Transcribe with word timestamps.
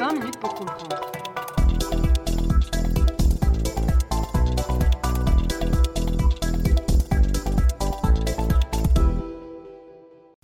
20 0.00 0.14
minutes 0.14 0.40
pour 0.40 0.54
comprendre. 0.54 1.12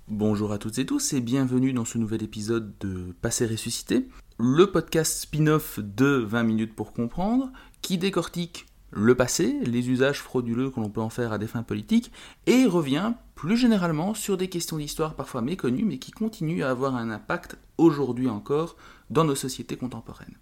Bonjour 0.09 0.53
à 0.53 0.59
toutes 0.59 0.79
et 0.79 0.85
tous 0.85 1.15
et 1.15 1.23
bienvenue 1.23 1.73
dans 1.73 1.87
ce 1.87 1.97
nouvel 1.97 2.23
épisode 2.23 2.75
de 2.81 3.15
Passé 3.23 3.47
ressuscité, 3.47 4.07
le 4.39 4.71
podcast 4.71 5.23
spin-off 5.23 5.81
de 5.81 6.23
20 6.29 6.43
minutes 6.43 6.77
pour 6.77 6.93
comprendre 6.93 7.51
qui 7.81 7.97
décortique 7.97 8.67
le 8.91 9.15
passé, 9.15 9.57
les 9.65 9.91
usages 9.91 10.21
frauduleux 10.21 10.71
que 10.71 10.81
l'on 10.81 10.91
peut 10.91 11.01
en 11.01 11.11
faire 11.11 11.33
à 11.33 11.39
des 11.39 11.47
fins 11.47 11.63
politiques, 11.63 12.13
et 12.47 12.65
revient 12.67 13.15
plus 13.35 13.57
généralement 13.57 14.15
sur 14.15 14.37
des 14.37 14.49
questions 14.49 14.79
d'histoire 14.79 15.15
parfois 15.15 15.43
méconnues, 15.43 15.85
mais 15.85 15.99
qui 15.99 16.11
continuent 16.11 16.63
à 16.63 16.71
avoir 16.71 16.97
un 16.97 17.11
impact 17.11 17.59
aujourd'hui 17.79 18.29
encore 18.29 18.77
dans 19.11 19.25
nos 19.25 19.35
sociétés 19.35 19.77
contemporaines. 19.77 20.37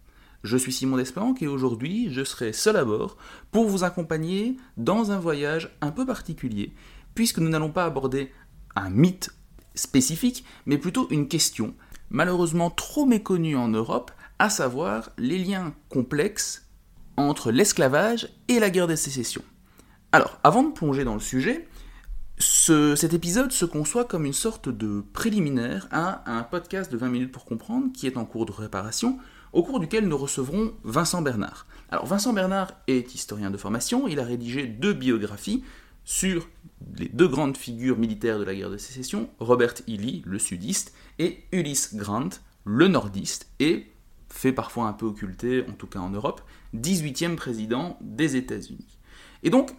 Je 0.45 0.59
suis 0.59 0.73
Simon 0.73 0.99
Desplanques 0.99 1.43
et 1.43 1.47
aujourd'hui 1.47 2.09
je 2.11 2.23
serai 2.23 2.53
seul 2.53 2.77
à 2.77 2.85
bord 2.85 3.17
pour 3.51 3.67
vous 3.67 3.83
accompagner 3.83 4.59
dans 4.77 5.11
un 5.11 5.19
voyage 5.19 5.75
un 5.81 5.91
peu 5.91 6.05
particulier, 6.05 6.75
puisque 7.15 7.39
nous 7.39 7.49
n'allons 7.49 7.73
pas 7.73 7.87
aborder 7.87 8.31
un 8.77 8.91
mythe 8.91 9.31
spécifique, 9.75 10.45
mais 10.67 10.79
plutôt 10.79 11.09
une 11.11 11.29
question, 11.29 11.75
malheureusement 12.11 12.71
trop 12.71 13.07
méconnue 13.07 13.57
en 13.57 13.69
Europe, 13.69 14.13
à 14.39 14.51
savoir 14.51 15.11
les 15.17 15.39
liens 15.39 15.75
complexes 15.89 16.64
entre 17.17 17.51
l'esclavage 17.51 18.29
et 18.49 18.61
la 18.61 18.71
guerre 18.71 18.87
de 18.87 18.97
sécession. 18.97 19.43
Alors, 20.13 20.39
avant 20.45 20.63
de 20.63 20.73
plonger 20.73 21.05
dans 21.05 21.15
le 21.15 21.21
sujet, 21.21 21.69
cet 22.39 23.15
épisode 23.15 23.53
se 23.53 23.65
conçoit 23.65 24.05
comme 24.05 24.25
une 24.25 24.33
sorte 24.33 24.69
de 24.69 25.05
préliminaire 25.13 25.89
à 25.91 26.31
un 26.31 26.43
podcast 26.43 26.91
de 26.91 26.97
20 26.97 27.09
minutes 27.09 27.33
pour 27.33 27.45
comprendre 27.45 27.93
qui 27.93 28.07
est 28.07 28.17
en 28.17 28.25
cours 28.25 28.47
de 28.47 28.53
réparation, 28.53 29.19
au 29.53 29.63
cours 29.63 29.79
duquel 29.79 30.09
nous 30.09 30.19
recevrons 30.19 30.73
Vincent 30.83 31.23
Bernard. 31.23 31.67
Alors 31.91 32.07
Vincent 32.07 32.33
Bernard 32.33 32.73
est 32.89 33.15
historien 33.15 33.51
de 33.51 33.57
formation, 33.57 34.09
il 34.09 34.19
a 34.19 34.25
rédigé 34.25 34.67
deux 34.67 34.93
biographies 34.93 35.63
sur 36.05 36.49
les 36.97 37.09
deux 37.09 37.29
grandes 37.29 37.57
figures 37.57 37.97
militaires 37.97 38.39
de 38.39 38.45
la 38.45 38.55
guerre 38.55 38.71
de 38.71 38.79
sécession, 38.79 39.31
Robert 39.39 39.75
E. 39.89 39.97
Lee, 39.97 40.23
le 40.27 40.39
sudiste, 40.39 40.93
et 41.19 41.45
Ulysse 41.53 41.95
Grant, 41.95 42.31
le 42.65 42.89
nordiste, 42.89 43.49
et 43.61 43.87
fait 44.29 44.53
parfois 44.53 44.87
un 44.87 44.93
peu 44.93 45.07
occulté, 45.07 45.65
en 45.69 45.73
tout 45.73 45.87
cas 45.87 46.01
en 46.01 46.11
Europe, 46.11 46.43
18e 46.75 47.37
président 47.37 47.99
des 48.01 48.37
États-Unis. 48.37 48.99
Et 49.43 49.51
donc, 49.51 49.75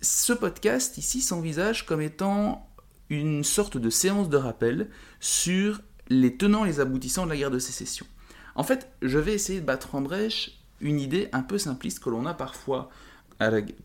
ce 0.00 0.32
podcast 0.32 0.98
ici 0.98 1.20
s'envisage 1.20 1.86
comme 1.86 2.00
étant 2.00 2.68
une 3.10 3.44
sorte 3.44 3.76
de 3.76 3.90
séance 3.90 4.28
de 4.28 4.36
rappel 4.36 4.90
sur 5.20 5.80
les 6.08 6.36
tenants 6.36 6.64
et 6.64 6.68
les 6.68 6.80
aboutissants 6.80 7.24
de 7.24 7.30
la 7.30 7.36
guerre 7.36 7.50
de 7.50 7.58
sécession. 7.58 8.06
En 8.54 8.62
fait, 8.62 8.90
je 9.02 9.18
vais 9.18 9.34
essayer 9.34 9.60
de 9.60 9.66
battre 9.66 9.94
en 9.94 10.00
brèche 10.00 10.58
une 10.80 11.00
idée 11.00 11.28
un 11.32 11.42
peu 11.42 11.58
simpliste 11.58 12.00
que 12.00 12.10
l'on 12.10 12.26
a 12.26 12.34
parfois 12.34 12.90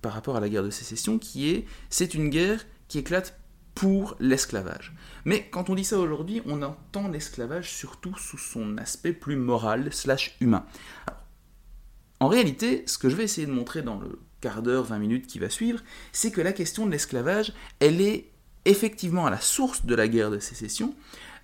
par 0.01 0.13
rapport 0.13 0.35
à 0.35 0.39
la 0.39 0.49
guerre 0.49 0.63
de 0.63 0.69
sécession, 0.69 1.17
qui 1.17 1.49
est 1.49 1.65
c'est 1.89 2.13
une 2.13 2.29
guerre 2.29 2.65
qui 2.87 2.99
éclate 2.99 3.39
pour 3.75 4.15
l'esclavage. 4.19 4.93
Mais 5.25 5.47
quand 5.49 5.69
on 5.69 5.75
dit 5.75 5.85
ça 5.85 5.97
aujourd'hui, 5.97 6.41
on 6.45 6.61
entend 6.61 7.07
l'esclavage 7.07 7.71
surtout 7.71 8.15
sous 8.17 8.37
son 8.37 8.77
aspect 8.77 9.13
plus 9.13 9.37
moral 9.37 9.93
slash 9.93 10.35
humain. 10.41 10.65
En 12.19 12.27
réalité, 12.27 12.83
ce 12.85 12.97
que 12.97 13.09
je 13.09 13.15
vais 13.15 13.23
essayer 13.23 13.47
de 13.47 13.51
montrer 13.51 13.81
dans 13.81 13.97
le 13.97 14.19
quart 14.41 14.61
d'heure, 14.61 14.83
20 14.83 14.99
minutes 14.99 15.27
qui 15.27 15.39
va 15.39 15.49
suivre, 15.49 15.81
c'est 16.11 16.31
que 16.31 16.41
la 16.41 16.53
question 16.53 16.85
de 16.85 16.91
l'esclavage, 16.91 17.53
elle 17.79 18.01
est 18.01 18.31
effectivement 18.65 19.25
à 19.25 19.29
la 19.29 19.39
source 19.39 19.85
de 19.85 19.95
la 19.95 20.07
guerre 20.07 20.31
de 20.31 20.39
sécession, 20.39 20.93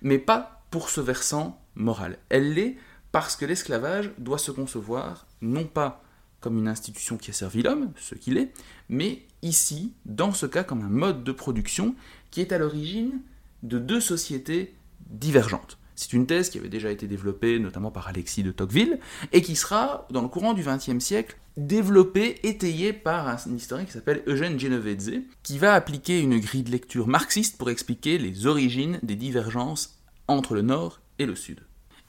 mais 0.02 0.18
pas 0.18 0.62
pour 0.70 0.90
ce 0.90 1.00
versant 1.00 1.60
moral. 1.74 2.18
Elle 2.28 2.54
l'est 2.54 2.76
parce 3.12 3.36
que 3.36 3.46
l'esclavage 3.46 4.10
doit 4.18 4.38
se 4.38 4.50
concevoir 4.50 5.26
non 5.40 5.64
pas 5.64 6.02
comme 6.40 6.58
une 6.58 6.68
institution 6.68 7.16
qui 7.16 7.30
a 7.30 7.34
servi 7.34 7.62
l'homme, 7.62 7.92
ce 7.96 8.14
qu'il 8.14 8.36
est, 8.36 8.52
mais 8.88 9.22
ici, 9.42 9.94
dans 10.04 10.32
ce 10.32 10.46
cas, 10.46 10.64
comme 10.64 10.82
un 10.82 10.90
mode 10.90 11.24
de 11.24 11.32
production 11.32 11.94
qui 12.30 12.40
est 12.40 12.52
à 12.52 12.58
l'origine 12.58 13.20
de 13.62 13.78
deux 13.78 14.00
sociétés 14.00 14.74
divergentes. 15.08 15.78
C'est 15.96 16.12
une 16.12 16.26
thèse 16.26 16.50
qui 16.50 16.58
avait 16.58 16.68
déjà 16.68 16.90
été 16.90 17.08
développée 17.08 17.58
notamment 17.58 17.90
par 17.90 18.06
Alexis 18.06 18.42
de 18.42 18.52
Tocqueville 18.52 19.00
et 19.32 19.42
qui 19.42 19.56
sera, 19.56 20.06
dans 20.10 20.22
le 20.22 20.28
courant 20.28 20.52
du 20.52 20.62
XXe 20.62 21.02
siècle, 21.02 21.36
développée, 21.56 22.46
étayée 22.46 22.92
par 22.92 23.28
un 23.28 23.54
historien 23.54 23.86
qui 23.86 23.92
s'appelle 23.92 24.22
Eugène 24.26 24.60
Genovese, 24.60 25.22
qui 25.42 25.58
va 25.58 25.72
appliquer 25.74 26.20
une 26.20 26.38
grille 26.38 26.62
de 26.62 26.70
lecture 26.70 27.08
marxiste 27.08 27.56
pour 27.56 27.70
expliquer 27.70 28.18
les 28.18 28.46
origines 28.46 29.00
des 29.02 29.16
divergences 29.16 29.98
entre 30.28 30.54
le 30.54 30.62
Nord 30.62 31.00
et 31.18 31.24
le 31.24 31.34
Sud. 31.34 31.60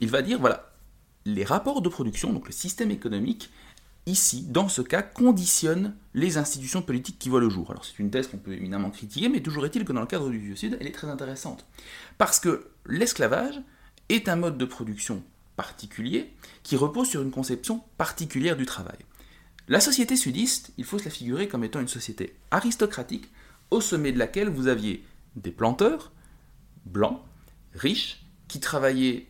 Il 0.01 0.09
va 0.09 0.21
dire, 0.21 0.39
voilà, 0.39 0.73
les 1.25 1.45
rapports 1.45 1.81
de 1.81 1.89
production, 1.89 2.33
donc 2.33 2.47
le 2.47 2.53
système 2.53 2.91
économique, 2.91 3.49
ici, 4.05 4.43
dans 4.49 4.67
ce 4.67 4.81
cas, 4.81 5.01
conditionne 5.01 5.95
les 6.13 6.37
institutions 6.37 6.81
politiques 6.81 7.19
qui 7.19 7.29
voient 7.29 7.39
le 7.39 7.49
jour. 7.49 7.71
Alors 7.71 7.85
c'est 7.85 7.99
une 7.99 8.09
thèse 8.09 8.27
qu'on 8.27 8.37
peut 8.37 8.53
éminemment 8.53 8.89
critiquer, 8.89 9.29
mais 9.29 9.41
toujours 9.41 9.65
est-il 9.65 9.85
que 9.85 9.93
dans 9.93 10.01
le 10.01 10.07
cadre 10.07 10.29
du 10.29 10.39
Vieux 10.39 10.55
Sud, 10.55 10.77
elle 10.79 10.87
est 10.87 10.91
très 10.91 11.09
intéressante. 11.09 11.65
Parce 12.17 12.39
que 12.39 12.67
l'esclavage 12.85 13.61
est 14.09 14.29
un 14.29 14.35
mode 14.35 14.57
de 14.57 14.66
production 14.66 15.23
particulier 15.56 16.34
qui 16.63 16.75
repose 16.75 17.09
sur 17.09 17.22
une 17.22 17.31
conception 17.31 17.84
particulière 17.97 18.56
du 18.56 18.66
travail. 18.66 18.97
La 19.68 19.81
société 19.81 20.16
sudiste, 20.16 20.72
il 20.78 20.85
faut 20.85 21.00
se 21.00 21.06
la 21.06 21.12
figurer 21.12 21.47
comme 21.47 21.63
étant 21.63 21.81
une 21.81 21.90
société 21.90 22.35
aristocratique, 22.51 23.29
au 23.69 23.81
sommet 23.81 24.13
de 24.13 24.19
laquelle 24.19 24.47
vous 24.47 24.68
aviez 24.68 25.03
des 25.35 25.51
planteurs, 25.51 26.13
blancs, 26.85 27.19
riches, 27.73 28.25
qui 28.47 28.62
travaillaient, 28.62 29.28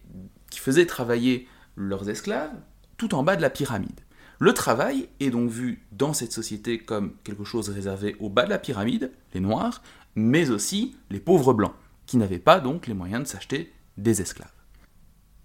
qui 0.52 0.60
faisaient 0.60 0.86
travailler 0.86 1.48
leurs 1.76 2.08
esclaves, 2.08 2.54
tout 2.98 3.16
en 3.16 3.24
bas 3.24 3.36
de 3.36 3.42
la 3.42 3.50
pyramide. 3.50 4.02
Le 4.40 4.54
travail 4.54 5.10
est 5.20 5.32
donc 5.32 5.50
vu 5.50 5.82
dans 5.92 6.14
cette 6.14 6.32
société 6.32 6.78
comme 6.78 7.16
quelque 7.24 7.44
chose 7.44 7.70
réservé 7.70 8.16
au 8.20 8.30
bas 8.30 8.46
de 8.46 8.52
la 8.52 8.60
pyramide, 8.60 9.12
les 9.34 9.40
noirs, 9.40 9.82
mais 10.14 10.52
aussi 10.52 10.96
les 11.10 11.20
pauvres 11.20 11.54
blancs, 11.54 11.74
qui 12.06 12.18
n'avaient 12.18 12.38
pas 12.38 12.60
donc 12.60 12.86
les 12.86 12.94
moyens 12.94 13.24
de 13.24 13.28
s'acheter 13.28 13.74
des 13.98 14.22
esclaves. 14.22 14.52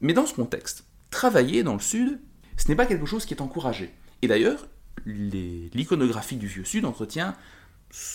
Mais 0.03 0.13
dans 0.13 0.27
ce 0.27 0.35
contexte, 0.35 0.85
travailler 1.11 1.63
dans 1.63 1.75
le 1.75 1.81
Sud, 1.81 2.21
ce 2.57 2.69
n'est 2.69 2.77
pas 2.77 2.87
quelque 2.87 3.07
chose 3.07 3.25
qui 3.25 3.33
est 3.33 3.41
encouragé. 3.41 3.91
Et 4.21 4.29
d'ailleurs, 4.29 4.67
l'iconographie 5.07 6.37
du 6.37 6.47
Vieux 6.47 6.65
Sud 6.65 6.85
entretient 6.85 7.35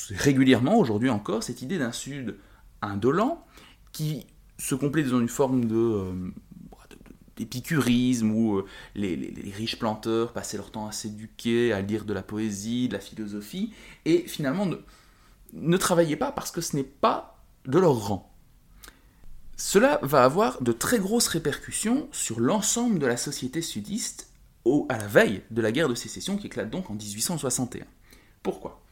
régulièrement, 0.10 0.78
aujourd'hui 0.78 1.10
encore, 1.10 1.44
cette 1.44 1.62
idée 1.62 1.78
d'un 1.78 1.92
Sud 1.92 2.38
indolent 2.82 3.46
qui 3.92 4.28
se 4.58 4.76
complète 4.76 5.08
dans 5.08 5.20
une 5.20 5.30
forme 5.30 5.66
de 5.66 5.76
euh, 5.76 6.32
épicurisme 7.40 8.32
où 8.32 8.58
euh, 8.58 8.66
les, 8.96 9.34
riches 9.56 9.80
planteurs 9.80 10.34
passaient 10.34 10.58
leur 10.58 10.72
temps 10.72 10.88
à 10.88 10.92
s'éduquer, 10.92 11.74
à 11.74 11.82
lire 11.82 12.06
de 12.06 12.14
la 12.14 12.24
poésie, 12.24 12.88
de 12.88 12.94
la 12.94 13.00
philosophie, 13.00 13.72
et 14.06 14.20
finalement 14.28 14.66
ne, 14.66 14.78
ne 15.54 15.78
travaillaient 15.78 16.16
pas 16.16 16.32
parce 16.32 16.52
que 16.52 16.62
ce 16.62 16.76
n'est 16.76 16.84
pas 16.84 17.44
de 17.66 17.80
leur 17.80 18.08
rang. 18.08 18.27
Cela 19.58 20.00
va 20.04 20.24
avoir 20.24 20.62
de 20.62 20.72
très 20.72 21.00
grosses 21.00 21.28
répercussions 21.28 22.08
sur 22.12 22.40
l'ensemble 22.40 23.00
de 23.00 23.08
la 23.08 23.18
société 23.18 23.64
sudiste 23.64 24.30
au, 24.66 24.86
à 24.88 24.98
la 24.98 25.08
veille 25.08 25.42
de 25.50 25.64
la 25.64 25.72
guerre 25.72 25.90
de 25.90 25.96
sécession 25.96 26.38
qui 26.38 26.46
éclate 26.46 26.70
donc 26.70 26.92
en 26.92 26.94
1861. 26.94 27.86
Pourquoi? 28.44 28.84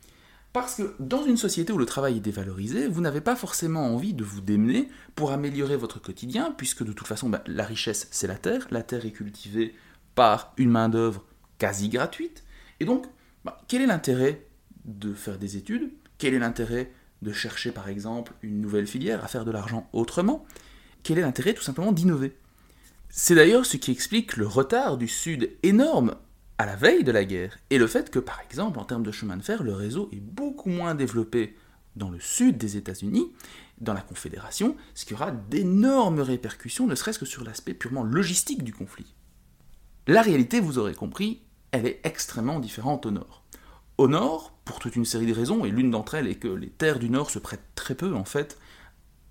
Parce 0.53 0.75
que 0.75 0.95
dans 0.99 1.23
une 1.23 1.37
société 1.37 1.71
où 1.71 1.77
le 1.77 1.85
travail 1.85 2.17
est 2.17 2.21
dévalorisé, 2.21 2.87
vous 2.87 3.01
n'avez 3.01 3.21
pas 3.21 3.35
forcément 3.35 3.93
envie 3.93 4.15
de 4.15 4.23
vous 4.23 4.41
démener 4.41 4.89
pour 5.13 5.31
améliorer 5.31 5.75
votre 5.75 6.01
quotidien, 6.01 6.51
puisque 6.57 6.83
de 6.83 6.93
toute 6.93 7.07
façon, 7.07 7.29
bah, 7.29 7.43
la 7.45 7.65
richesse, 7.65 8.07
c'est 8.09 8.25
la 8.25 8.37
terre. 8.37 8.65
La 8.71 8.81
terre 8.81 9.05
est 9.05 9.11
cultivée 9.11 9.75
par 10.15 10.53
une 10.57 10.71
main-d'œuvre 10.71 11.23
quasi 11.59 11.89
gratuite. 11.89 12.43
Et 12.79 12.85
donc, 12.85 13.05
bah, 13.43 13.61
quel 13.67 13.83
est 13.83 13.87
l'intérêt 13.87 14.47
de 14.85 15.13
faire 15.13 15.37
des 15.37 15.57
études? 15.57 15.91
Quel 16.17 16.33
est 16.33 16.39
l'intérêt 16.39 16.91
de 17.25 17.33
chercher, 17.33 17.71
par 17.71 17.89
exemple, 17.89 18.33
une 18.41 18.61
nouvelle 18.61 18.87
filière, 18.87 19.23
à 19.23 19.27
faire 19.27 19.43
de 19.43 19.51
l'argent 19.51 19.89
autrement 19.91 20.45
Quel 21.03 21.17
est 21.17 21.21
l'intérêt, 21.21 21.53
tout 21.53 21.63
simplement, 21.63 21.91
d'innover? 21.91 22.37
C'est 23.09 23.35
d'ailleurs 23.35 23.65
ce 23.65 23.77
qui 23.77 23.91
explique 23.91 24.37
le 24.37 24.47
retard 24.47 24.97
du 24.97 25.07
Sud 25.07 25.51
énorme 25.63 26.15
à 26.57 26.65
la 26.65 26.75
veille 26.75 27.03
de 27.03 27.11
la 27.11 27.25
guerre, 27.25 27.57
et 27.69 27.77
le 27.77 27.87
fait 27.87 28.09
que, 28.09 28.19
par 28.19 28.39
exemple, 28.41 28.79
en 28.79 28.85
termes 28.85 29.03
de 29.03 29.11
chemin 29.11 29.35
de 29.35 29.41
fer, 29.41 29.63
le 29.63 29.73
réseau 29.73 30.09
est 30.13 30.21
beaucoup 30.21 30.69
moins 30.69 30.95
développé 30.95 31.55
dans 31.95 32.09
le 32.09 32.19
sud 32.19 32.57
des 32.57 32.77
États-Unis, 32.77 33.33
dans 33.79 33.93
la 33.93 34.01
Confédération, 34.01 34.75
ce 34.93 35.05
qui 35.05 35.13
aura 35.13 35.31
d'énormes 35.31 36.21
répercussions, 36.21 36.87
ne 36.87 36.95
serait-ce 36.95 37.19
que 37.19 37.25
sur 37.25 37.43
l'aspect 37.43 37.73
purement 37.73 38.03
logistique 38.03 38.63
du 38.63 38.73
conflit. 38.73 39.13
La 40.07 40.21
réalité, 40.21 40.59
vous 40.59 40.77
aurez 40.77 40.93
compris, 40.93 41.41
elle 41.71 41.87
est 41.87 41.99
extrêmement 42.03 42.59
différente 42.59 43.05
au 43.05 43.11
nord. 43.11 43.43
Au 43.97 44.07
nord, 44.07 44.54
pour 44.65 44.79
toute 44.79 44.95
une 44.95 45.05
série 45.05 45.27
de 45.27 45.33
raisons, 45.33 45.63
et 45.63 45.69
l'une 45.69 45.91
d'entre 45.91 46.15
elles 46.15 46.27
est 46.27 46.35
que 46.35 46.47
les 46.47 46.69
terres 46.69 46.99
du 46.99 47.09
nord 47.09 47.29
se 47.29 47.39
prêtent 47.39 47.69
très 47.75 47.95
peu, 47.95 48.15
en 48.15 48.25
fait, 48.25 48.57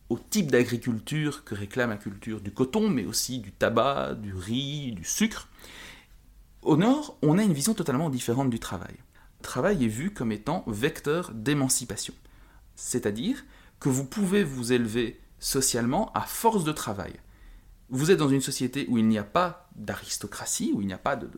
au 0.09 0.19
type 0.19 0.51
d'agriculture 0.51 1.45
que 1.45 1.55
réclame 1.55 1.91
la 1.91 1.97
culture 1.97 2.41
du 2.41 2.53
coton, 2.53 2.89
mais 2.89 3.05
aussi 3.05 3.41
du 3.41 3.53
tabac, 3.53 4.15
du 4.15 4.35
riz, 4.35 4.93
du 4.93 5.05
sucre, 5.05 5.49
au 6.63 6.77
nord, 6.77 7.19
on 7.21 7.37
a 7.37 7.43
une 7.43 7.53
vision 7.53 7.75
totalement 7.75 8.09
différente 8.09 8.49
du 8.49 8.59
travail. 8.59 8.95
Le 9.41 9.43
travail 9.43 9.85
est 9.85 9.89
vu 9.89 10.13
comme 10.13 10.33
étant 10.33 10.65
vecteur 10.67 11.31
d'émancipation. 11.35 12.15
C'est-à-dire 12.75 13.45
que 13.81 13.91
vous 13.91 14.05
pouvez 14.07 14.45
vous 14.45 14.73
élever 14.73 15.21
socialement 15.39 16.11
à 16.13 16.23
force 16.23 16.65
de 16.65 16.73
travail. 16.73 17.13
vous 17.91 18.11
êtes 18.11 18.19
dans 18.19 18.31
une 18.31 18.41
société 18.41 18.87
où 18.89 18.97
il 18.97 19.07
n'y 19.07 19.19
a 19.19 19.25
pas 19.25 19.69
d'aristocratie, 19.77 20.73
où 20.75 20.81
il 20.81 20.87
n'y 20.87 20.95
a 20.95 20.99
pas 20.99 21.17
de, 21.17 21.29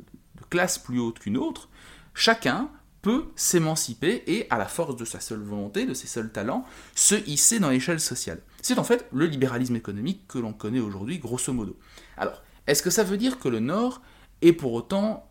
classe 0.48 0.78
plus 0.78 1.00
haute 1.00 1.18
qu'une 1.18 1.36
autre, 1.36 1.68
chacun 2.14 2.70
peut 3.06 3.26
s'émanciper 3.36 4.24
et, 4.26 4.48
à 4.50 4.58
la 4.58 4.66
force 4.66 4.96
de 4.96 5.04
sa 5.04 5.20
seule 5.20 5.38
volonté, 5.38 5.86
de 5.86 5.94
ses 5.94 6.08
seuls 6.08 6.32
talents, 6.32 6.64
se 6.96 7.14
hisser 7.28 7.60
dans 7.60 7.70
l'échelle 7.70 8.00
sociale. 8.00 8.40
C'est 8.62 8.80
en 8.80 8.82
fait 8.82 9.06
le 9.12 9.26
libéralisme 9.26 9.76
économique 9.76 10.26
que 10.26 10.40
l'on 10.40 10.52
connaît 10.52 10.80
aujourd'hui, 10.80 11.20
grosso 11.20 11.52
modo. 11.52 11.78
Alors, 12.16 12.42
est-ce 12.66 12.82
que 12.82 12.90
ça 12.90 13.04
veut 13.04 13.16
dire 13.16 13.38
que 13.38 13.48
le 13.48 13.60
Nord 13.60 14.02
est 14.42 14.52
pour 14.52 14.72
autant 14.72 15.30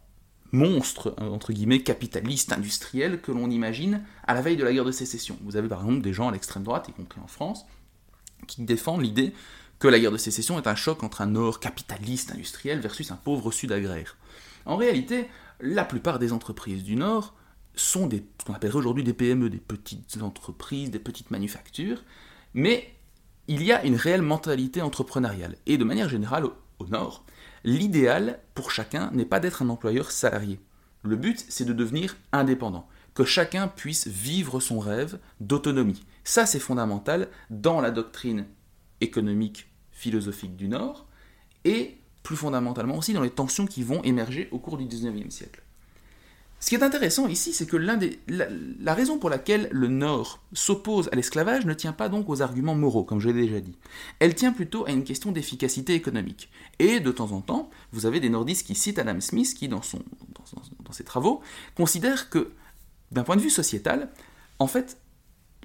monstre, 0.53 1.15
entre 1.17 1.51
guillemets, 1.51 1.83
capitaliste, 1.83 2.53
industriel, 2.53 3.19
que 3.19 3.33
l'on 3.33 3.49
imagine 3.49 4.05
à 4.25 4.33
la 4.35 4.41
veille 4.41 4.55
de 4.55 4.63
la 4.63 4.71
guerre 4.71 4.85
de 4.85 4.93
sécession? 4.93 5.37
Vous 5.43 5.57
avez 5.57 5.67
par 5.67 5.81
exemple 5.81 6.01
des 6.01 6.13
gens 6.13 6.29
à 6.29 6.31
l'extrême 6.31 6.63
droite, 6.63 6.87
y 6.87 6.93
compris 6.93 7.19
en 7.19 7.27
France, 7.27 7.65
qui 8.47 8.61
défendent 8.61 9.01
l'idée 9.01 9.33
que 9.79 9.89
la 9.89 9.99
guerre 9.99 10.13
de 10.13 10.17
sécession 10.17 10.57
est 10.57 10.67
un 10.67 10.75
choc 10.75 11.03
entre 11.03 11.19
un 11.19 11.27
Nord 11.27 11.59
capitaliste, 11.59 12.31
industriel, 12.31 12.79
versus 12.79 13.11
un 13.11 13.17
pauvre 13.17 13.51
Sud 13.51 13.73
agraire. 13.73 14.15
En 14.65 14.77
réalité, 14.77 15.27
la 15.59 15.83
plupart 15.83 16.19
des 16.19 16.31
entreprises 16.31 16.85
du 16.85 16.95
Nord 16.95 17.33
sont 17.75 18.09
ce 18.09 18.45
qu'on 18.45 18.53
appellerait 18.53 18.77
aujourd'hui 18.77 19.03
des 19.03 19.13
PME, 19.13 19.49
des 19.49 19.57
petites 19.57 20.21
entreprises, 20.21 20.91
des 20.91 20.99
petites 20.99 21.31
manufactures, 21.31 22.03
mais 22.53 22.93
il 23.47 23.63
y 23.63 23.71
a 23.71 23.83
une 23.83 23.95
réelle 23.95 24.21
mentalité 24.21 24.81
entrepreneuriale. 24.81 25.55
Et 25.65 25.77
de 25.77 25.83
manière 25.83 26.09
générale, 26.09 26.45
au, 26.79 26.87
Nord, 26.87 27.25
l'idéal 27.63 28.39
pour 28.53 28.71
chacun 28.71 29.11
n'est 29.11 29.25
pas 29.25 29.39
d'être 29.39 29.61
un 29.61 29.69
employeur 29.69 30.11
salarié. 30.11 30.59
Le 31.03 31.15
but, 31.15 31.45
c'est 31.49 31.65
de 31.65 31.73
devenir 31.73 32.15
indépendant, 32.31 32.87
que 33.13 33.23
chacun 33.23 33.67
puisse 33.67 34.07
vivre 34.07 34.59
son 34.59 34.79
rêve 34.79 35.19
d'autonomie. 35.39 36.03
Ça, 36.23 36.45
c'est 36.45 36.59
fondamental 36.59 37.29
dans 37.49 37.81
la 37.81 37.91
doctrine 37.91 38.47
économique, 39.01 39.67
philosophique 39.91 40.55
du 40.55 40.67
Nord, 40.67 41.07
et 41.63 41.97
plus 42.23 42.35
fondamentalement 42.35 42.97
aussi 42.97 43.13
dans 43.13 43.21
les 43.21 43.29
tensions 43.29 43.67
qui 43.67 43.83
vont 43.83 44.01
émerger 44.03 44.49
au 44.51 44.59
cours 44.59 44.77
du 44.77 44.85
XIXe 44.85 45.33
siècle. 45.33 45.61
Ce 46.65 46.69
qui 46.71 46.75
est 46.77 46.83
intéressant 46.83 47.27
ici, 47.27 47.53
c'est 47.53 47.67
que 47.67 47.77
la, 47.77 48.93
raison 48.95 49.19
pour 49.19 49.29
laquelle 49.29 49.69
le 49.71 49.87
Nord 49.87 50.41
s'oppose 50.51 51.09
à 51.11 51.15
l'esclavage 51.15 51.67
ne 51.67 51.75
tient 51.75 51.93
pas 51.93 52.09
donc 52.09 52.27
aux 52.27 52.41
arguments 52.41 52.73
moraux, 52.73 53.03
comme 53.03 53.19
je 53.19 53.29
l'ai 53.29 53.45
déjà 53.45 53.59
dit. 53.59 53.77
Elle 54.17 54.33
tient 54.33 54.51
plutôt 54.51 54.83
à 54.87 54.89
une 54.89 55.03
question 55.03 55.31
d'efficacité 55.31 55.93
économique. 55.93 56.49
Et 56.79 56.99
de 56.99 57.11
temps 57.11 57.33
en 57.33 57.41
temps, 57.41 57.69
vous 57.91 58.07
avez 58.07 58.19
des 58.19 58.29
nordistes 58.29 58.65
qui 58.65 58.73
citent 58.73 58.97
Adam 58.97 59.21
Smith, 59.21 59.53
qui 59.53 59.67
dans, 59.67 59.81
dans 60.83 60.91
ses 60.91 61.03
travaux, 61.03 61.43
considère 61.77 62.31
que, 62.31 62.51
d'un 63.11 63.21
point 63.21 63.35
de 63.35 63.41
vue 63.41 63.51
sociétal, 63.51 64.09
en 64.57 64.65
fait, 64.65 64.97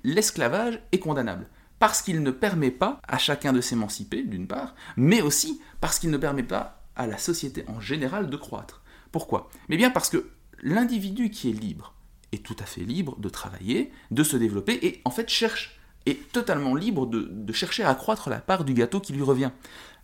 l'esclavage 0.05 0.83
est 0.93 0.99
condamnable. 0.99 1.49
Parce 1.79 2.03
qu'il 2.03 2.23
ne 2.23 2.31
permet 2.31 2.71
pas 2.71 3.01
à 3.09 3.17
chacun 3.17 3.55
de 3.55 3.63
s'émanciper, 3.63 4.23
d'une 4.23 4.47
part, 4.47 4.75
mais 4.99 5.23
aussi 5.23 5.63
parce 5.81 5.99
qu'il 5.99 6.11
ne 6.11 6.19
permet 6.19 6.43
pas 6.43 6.83
à 6.95 7.07
la 7.07 7.17
société 7.17 7.65
en 7.69 7.81
général 7.81 8.29
de 8.29 8.37
croître. 8.37 8.83
Pourquoi? 9.13 9.49
Mais 9.71 9.79
bien 9.79 9.89
parce 9.89 10.11
que 10.11 10.31
l'individu 10.63 11.31
qui 11.31 11.51
est 11.51 11.55
libre 11.55 11.95
est 12.33 12.45
tout 12.45 12.57
à 12.59 12.65
fait 12.65 12.83
libre 12.83 13.19
de 13.19 13.29
travailler, 13.29 13.91
de 14.11 14.23
se 14.23 14.37
développer, 14.37 14.79
et 14.87 15.01
en 15.05 15.11
fait 15.11 15.29
cherche, 15.29 15.81
est 16.07 16.33
totalement 16.33 16.75
libre 16.75 17.07
de, 17.07 17.53
chercher 17.53 17.83
à 17.83 17.91
accroître 17.91 18.31
la 18.31 18.39
part 18.39 18.65
du 18.65 18.75
gâteau 18.75 19.01
qui 19.01 19.13
lui 19.13 19.23
revient. 19.23 19.51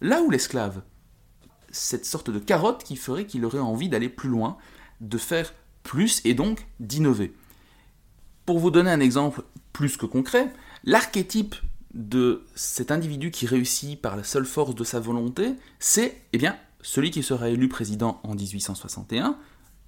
Là 0.00 0.22
où 0.22 0.30
l'esclave, 0.30 0.82
cette 1.70 2.04
sorte 2.04 2.30
de 2.30 2.38
carotte 2.38 2.84
qui 2.84 2.96
ferait 2.96 3.26
qu'il 3.26 3.44
aurait 3.44 3.58
envie 3.58 3.88
d'aller 3.88 4.08
plus 4.08 4.28
loin, 4.28 4.56
de 5.00 5.18
faire 5.18 5.54
plus 5.82 6.20
et 6.24 6.34
donc 6.34 6.66
d'innover. 6.80 7.34
Pour 8.44 8.58
vous 8.58 8.70
donner 8.70 8.90
un 8.90 9.00
exemple 9.00 9.42
plus 9.72 9.96
que 9.96 10.06
concret, 10.06 10.52
l'archétype 10.84 11.54
de 11.94 12.44
cet 12.54 12.90
individu 12.90 13.30
qui 13.30 13.46
réussit 13.46 14.00
par 14.00 14.16
la 14.16 14.24
seule 14.24 14.44
force 14.44 14.74
de 14.74 14.84
sa 14.84 15.00
volonté, 15.00 15.54
c'est 15.78 16.22
eh 16.32 16.38
bien 16.38 16.56
celui 16.82 17.10
qui 17.10 17.22
sera 17.22 17.48
élu 17.48 17.68
président 17.68 18.20
en 18.22 18.34
1861, 18.34 19.38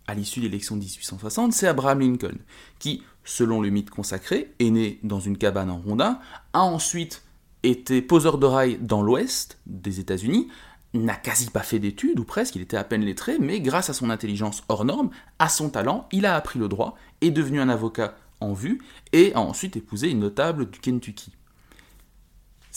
à 0.08 0.14
l'issue 0.14 0.40
de 0.40 0.46
l'élection 0.46 0.74
de 0.74 0.80
1860, 0.80 1.52
c'est 1.52 1.68
Abraham 1.68 2.00
Lincoln, 2.00 2.38
qui, 2.78 3.02
selon 3.24 3.60
le 3.60 3.68
mythe 3.68 3.90
consacré, 3.90 4.52
est 4.58 4.70
né 4.70 4.98
dans 5.02 5.20
une 5.20 5.36
cabane 5.36 5.70
en 5.70 5.78
Rondin, 5.78 6.18
a 6.54 6.62
ensuite 6.62 7.22
été 7.62 8.00
poseur 8.00 8.38
de 8.38 8.46
rail 8.46 8.78
dans 8.80 9.02
l'ouest 9.02 9.58
des 9.66 10.00
États-Unis, 10.00 10.48
n'a 10.94 11.14
quasi 11.14 11.50
pas 11.50 11.60
fait 11.60 11.78
d'études, 11.78 12.18
ou 12.18 12.24
presque, 12.24 12.56
il 12.56 12.62
était 12.62 12.78
à 12.78 12.84
peine 12.84 13.04
lettré, 13.04 13.36
mais 13.38 13.60
grâce 13.60 13.90
à 13.90 13.92
son 13.92 14.08
intelligence 14.08 14.64
hors 14.70 14.86
norme, 14.86 15.10
à 15.38 15.50
son 15.50 15.68
talent, 15.68 16.08
il 16.10 16.24
a 16.24 16.34
appris 16.34 16.58
le 16.58 16.68
droit, 16.68 16.96
est 17.20 17.30
devenu 17.30 17.60
un 17.60 17.68
avocat 17.68 18.16
en 18.40 18.54
vue, 18.54 18.80
et 19.12 19.34
a 19.34 19.40
ensuite 19.40 19.76
épousé 19.76 20.10
une 20.10 20.20
notable 20.20 20.70
du 20.70 20.78
Kentucky. 20.78 21.32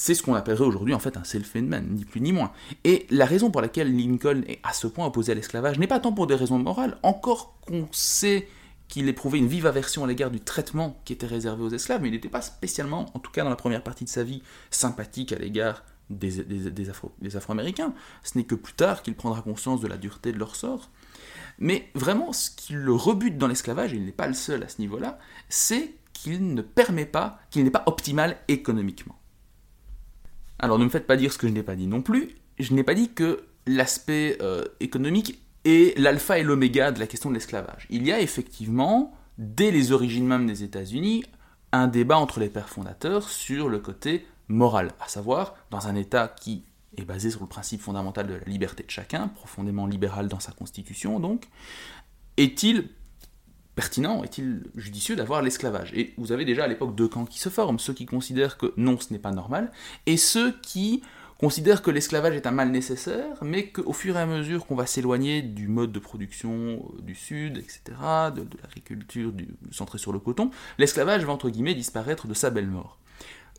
C'est 0.03 0.15
ce 0.15 0.23
qu'on 0.23 0.33
appellerait 0.33 0.65
aujourd'hui 0.65 0.95
en 0.95 0.99
fait 0.99 1.15
un 1.15 1.23
self-made 1.23 1.85
ni 1.91 2.05
plus 2.05 2.21
ni 2.21 2.31
moins. 2.31 2.51
Et 2.83 3.05
la 3.11 3.27
raison 3.27 3.51
pour 3.51 3.61
laquelle 3.61 3.95
Lincoln 3.95 4.41
est 4.47 4.59
à 4.63 4.73
ce 4.73 4.87
point 4.87 5.05
opposé 5.05 5.31
à 5.31 5.35
l'esclavage 5.35 5.77
n'est 5.77 5.85
pas 5.85 5.99
tant 5.99 6.11
pour 6.11 6.25
des 6.25 6.33
raisons 6.33 6.57
morales, 6.57 6.97
encore 7.03 7.55
qu'on 7.67 7.87
sait 7.91 8.47
qu'il 8.87 9.07
éprouvait 9.07 9.37
une 9.37 9.47
vive 9.47 9.67
aversion 9.67 10.03
à 10.03 10.07
l'égard 10.07 10.31
du 10.31 10.39
traitement 10.39 10.99
qui 11.05 11.13
était 11.13 11.27
réservé 11.27 11.63
aux 11.63 11.69
esclaves, 11.69 12.01
mais 12.01 12.07
il 12.07 12.13
n'était 12.13 12.29
pas 12.29 12.41
spécialement, 12.41 13.11
en 13.13 13.19
tout 13.19 13.29
cas 13.29 13.43
dans 13.43 13.51
la 13.51 13.55
première 13.55 13.83
partie 13.83 14.03
de 14.03 14.09
sa 14.09 14.23
vie, 14.23 14.41
sympathique 14.71 15.33
à 15.33 15.37
l'égard 15.37 15.83
des, 16.09 16.43
des, 16.45 17.35
Afro-Américains. 17.35 17.93
Ce 18.23 18.39
n'est 18.39 18.45
que 18.45 18.55
plus 18.55 18.73
tard 18.73 19.03
qu'il 19.03 19.13
prendra 19.13 19.43
conscience 19.43 19.81
de 19.81 19.87
la 19.87 19.97
dureté 19.97 20.31
de 20.31 20.39
leur 20.39 20.55
sort. 20.55 20.89
Mais 21.59 21.91
vraiment, 21.93 22.33
ce 22.33 22.49
qui 22.49 22.73
le 22.73 22.91
rebute 22.91 23.37
dans 23.37 23.47
l'esclavage, 23.47 23.93
et 23.93 23.97
il 23.97 24.05
n'est 24.05 24.11
pas 24.11 24.25
le 24.25 24.33
seul 24.33 24.63
à 24.63 24.67
ce 24.67 24.81
niveau-là, 24.81 25.19
c'est 25.47 25.93
qu'il 26.11 26.55
ne 26.55 26.63
permet 26.63 27.05
pas, 27.05 27.39
qu'il 27.51 27.63
n'est 27.63 27.69
pas 27.69 27.83
optimal 27.85 28.37
économiquement. 28.47 29.20
Alors 30.61 30.77
ne 30.77 30.85
me 30.85 30.89
faites 30.89 31.07
pas 31.07 31.17
dire 31.17 31.33
ce 31.33 31.37
que 31.37 31.47
je 31.47 31.53
n'ai 31.53 31.63
pas 31.63 31.75
dit 31.75 31.87
non 31.87 32.01
plus. 32.01 32.35
Je 32.59 32.73
n'ai 32.73 32.83
pas 32.83 32.93
dit 32.93 33.09
que 33.09 33.43
l'aspect 33.65 34.37
euh, 34.41 34.63
économique 34.79 35.41
est 35.65 35.97
l'alpha 35.97 36.39
et 36.39 36.43
l'oméga 36.43 36.91
de 36.91 36.99
la 36.99 37.07
question 37.07 37.29
de 37.29 37.35
l'esclavage. 37.35 37.87
Il 37.89 38.05
y 38.05 38.11
a 38.11 38.19
effectivement, 38.19 39.13
dès 39.37 39.71
les 39.71 39.91
origines 39.91 40.25
même 40.25 40.45
des 40.45 40.63
États-Unis, 40.63 41.23
un 41.71 41.87
débat 41.87 42.17
entre 42.17 42.39
les 42.39 42.49
pères 42.49 42.69
fondateurs 42.69 43.29
sur 43.29 43.69
le 43.69 43.79
côté 43.79 44.25
moral, 44.47 44.91
à 44.99 45.07
savoir, 45.07 45.55
dans 45.71 45.87
un 45.87 45.95
État 45.95 46.27
qui 46.27 46.63
est 46.97 47.05
basé 47.05 47.31
sur 47.31 47.41
le 47.41 47.47
principe 47.47 47.81
fondamental 47.81 48.27
de 48.27 48.33
la 48.33 48.45
liberté 48.45 48.83
de 48.83 48.91
chacun, 48.91 49.29
profondément 49.29 49.87
libéral 49.87 50.27
dans 50.27 50.39
sa 50.39 50.51
constitution 50.51 51.19
donc, 51.19 51.47
est-il 52.37 52.89
pertinent, 53.75 54.23
est-il 54.23 54.63
judicieux 54.75 55.15
d'avoir 55.15 55.41
l'esclavage? 55.41 55.91
Et 55.93 56.13
vous 56.17 56.31
avez 56.31 56.45
déjà 56.45 56.65
à 56.65 56.67
l'époque 56.67 56.95
deux 56.95 57.07
camps 57.07 57.25
qui 57.25 57.39
se 57.39 57.49
forment, 57.49 57.79
ceux 57.79 57.93
qui 57.93 58.05
considèrent 58.05 58.57
que 58.57 58.73
non, 58.77 58.99
ce 58.99 59.13
n'est 59.13 59.19
pas 59.19 59.31
normal, 59.31 59.71
et 60.05 60.17
ceux 60.17 60.53
qui 60.61 61.01
considèrent 61.41 61.81
que 61.81 61.89
l'esclavage 61.89 62.35
est 62.35 62.45
un 62.45 62.51
mal 62.51 62.69
nécessaire, 62.69 63.37
mais 63.41 63.67
qu'au 63.69 63.93
fur 63.93 64.15
et 64.15 64.19
à 64.19 64.27
mesure 64.27 64.67
qu'on 64.67 64.75
va 64.75 64.85
s'éloigner 64.85 65.41
du 65.41 65.67
mode 65.67 65.91
de 65.91 65.97
production 65.97 66.53
euh, 66.53 67.01
du 67.01 67.15
Sud, 67.15 67.57
etc., 67.57 67.81
de, 68.35 68.45
l'agriculture 68.61 69.33
centrée 69.71 69.97
sur 69.97 70.13
le 70.13 70.19
coton, 70.19 70.51
l'esclavage 70.77 71.25
va 71.25 71.33
entre 71.33 71.49
guillemets 71.49 71.73
disparaître 71.73 72.27
de 72.27 72.35
sa 72.35 72.51
belle 72.51 72.67
mort. 72.67 72.99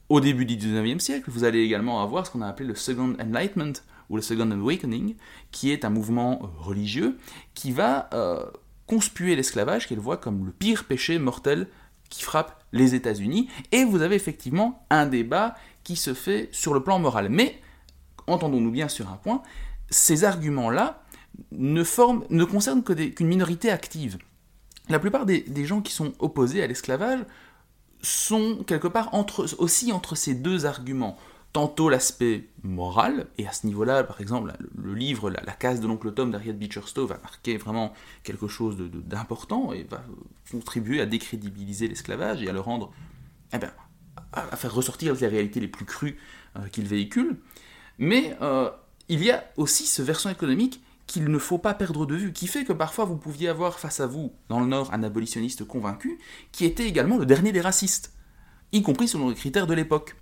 Au 0.09 0.21
début 0.21 0.47
du 0.47 0.57
19e 0.57 1.00
siècle, 1.00 1.28
vous 1.28 1.42
allez 1.42 1.61
également 1.61 2.02
avoir 2.02 2.25
ce 2.25 2.31
qu'on 2.31 2.42
a 2.42 2.47
appelé 2.47 2.69
le 2.69 2.76
Second 2.76 3.16
Enlightenment, 3.19 3.73
ou 4.11 4.16
le 4.16 4.23
Second 4.23 4.50
Awakening, 4.50 5.16
qui 5.50 5.73
est 5.73 5.85
un 5.85 5.90
mouvement 5.90 6.40
euh, 6.42 6.47
religieux 6.61 7.16
qui 7.54 7.73
va 7.73 8.11
euh, 8.12 8.45
conspuer 8.86 9.36
l'esclavage 9.36 9.88
qu'elle 9.88 9.98
voit 9.98 10.16
comme 10.16 10.46
le 10.46 10.52
pire 10.52 10.84
péché 10.84 11.18
mortel 11.18 11.68
qui 12.08 12.22
frappe 12.22 12.62
les 12.72 12.94
États-Unis. 12.94 13.48
Et 13.72 13.84
vous 13.84 14.02
avez 14.02 14.16
effectivement 14.16 14.84
un 14.90 15.06
débat 15.06 15.54
qui 15.84 15.96
se 15.96 16.14
fait 16.14 16.48
sur 16.52 16.74
le 16.74 16.82
plan 16.82 16.98
moral. 16.98 17.28
Mais, 17.30 17.60
entendons-nous 18.26 18.70
bien 18.70 18.88
sur 18.88 19.10
un 19.10 19.16
point, 19.16 19.42
ces 19.90 20.24
arguments-là 20.24 21.02
ne, 21.52 21.82
ne 22.30 22.44
concernent 22.44 22.82
qu'une 22.82 23.26
minorité 23.26 23.70
active. 23.70 24.18
La 24.88 24.98
plupart 24.98 25.26
des, 25.26 25.64
gens 25.64 25.80
qui 25.80 25.92
sont 25.92 26.12
opposés 26.18 26.62
à 26.62 26.66
l'esclavage 26.66 27.20
sont 28.02 28.64
quelque 28.66 28.88
part 28.88 29.14
aussi 29.58 29.92
entre 29.92 30.16
ces 30.16 30.34
deux 30.34 30.66
arguments 30.66 31.16
tantôt 31.52 31.90
l'aspect 31.90 32.49
moral, 32.62 33.26
et 33.37 33.47
à 33.47 33.52
ce 33.52 33.66
niveau-là, 33.66 34.04
par 34.04 34.21
exemple, 34.21 34.52
le 34.76 34.94
livre 34.94 35.30
La, 35.30 35.52
case 35.52 35.80
de 35.80 35.87
l'oncle 35.87 36.12
Tom 36.12 36.30
d'Harriet 36.30 36.54
Beecher 36.54 36.80
Stowe 36.87 37.06
va 37.06 37.18
marquer 37.18 37.59
vraiment 37.59 37.92
quelque 38.23 38.49
chose 38.49 38.76
d'important 38.78 39.73
et 39.73 39.82
va 39.85 40.02
contribuer 40.50 41.00
à 41.00 41.06
décrédibiliser 41.06 41.88
l'esclavage 41.88 42.42
et 42.42 42.49
à 42.49 42.52
le 42.52 42.61
rendre, 42.61 42.90
eh 43.52 43.59
bien, 43.59 43.73
à, 44.32 44.56
faire 44.56 44.75
ressortir 44.75 45.14
les 45.14 45.26
réalités 45.26 45.61
les 45.61 45.68
plus 45.68 45.85
crues 45.85 46.16
euh, 46.56 46.66
qu'il 46.68 46.87
véhicule. 46.87 47.37
Mais 47.99 48.37
euh, 48.40 48.71
il 49.09 49.23
y 49.23 49.30
a 49.30 49.44
aussi 49.56 49.87
ce 49.87 50.00
versant 50.00 50.30
économique 50.30 50.80
qu'il 51.06 51.25
ne 51.25 51.38
faut 51.38 51.59
pas 51.59 51.75
perdre 51.75 52.06
de 52.06 52.14
vue, 52.14 52.32
qui 52.32 52.47
fait 52.47 52.64
que 52.64 52.73
parfois 52.73 53.04
vous 53.04 53.16
pouviez 53.16 53.49
avoir 53.49 53.78
face 53.78 54.00
à 54.00 54.06
vous, 54.06 54.32
dans 54.49 54.61
le 54.61 54.66
Nord, 54.66 54.94
un 54.94 55.02
abolitionniste 55.02 55.64
convaincu, 55.64 56.18
qui 56.52 56.64
était 56.64 56.87
également 56.87 57.18
le 57.18 57.26
dernier 57.26 57.52
des 57.52 57.61
racistes, 57.61 58.14
y 58.73 58.80
compris 58.80 59.09
selon 59.09 59.28
les 59.28 59.35
critères 59.35 59.66
de 59.66 59.75
l'époque. 59.75 60.16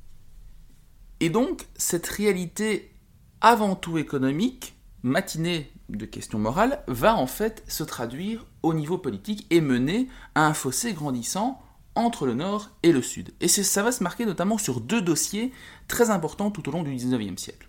Et 1.20 1.30
donc, 1.30 1.66
cette 1.76 2.06
réalité 2.06 2.94
avant 3.40 3.76
tout 3.76 3.98
économique, 3.98 4.74
matinée 5.02 5.70
de 5.88 6.04
questions 6.04 6.38
morales, 6.38 6.82
va 6.88 7.16
en 7.16 7.26
fait 7.26 7.64
se 7.68 7.82
traduire 7.84 8.46
au 8.62 8.74
niveau 8.74 8.98
politique 8.98 9.46
et 9.50 9.60
mener 9.60 10.08
à 10.34 10.46
un 10.46 10.54
fossé 10.54 10.92
grandissant 10.92 11.62
entre 11.94 12.26
le 12.26 12.34
Nord 12.34 12.70
et 12.82 12.92
le 12.92 13.02
Sud. 13.02 13.32
Et 13.40 13.48
ça 13.48 13.82
va 13.82 13.92
se 13.92 14.02
marquer 14.02 14.24
notamment 14.24 14.58
sur 14.58 14.80
deux 14.80 15.02
dossiers 15.02 15.52
très 15.88 16.10
importants 16.10 16.50
tout 16.50 16.68
au 16.68 16.72
long 16.72 16.82
du 16.82 16.94
XIXe 16.94 17.40
siècle. 17.40 17.68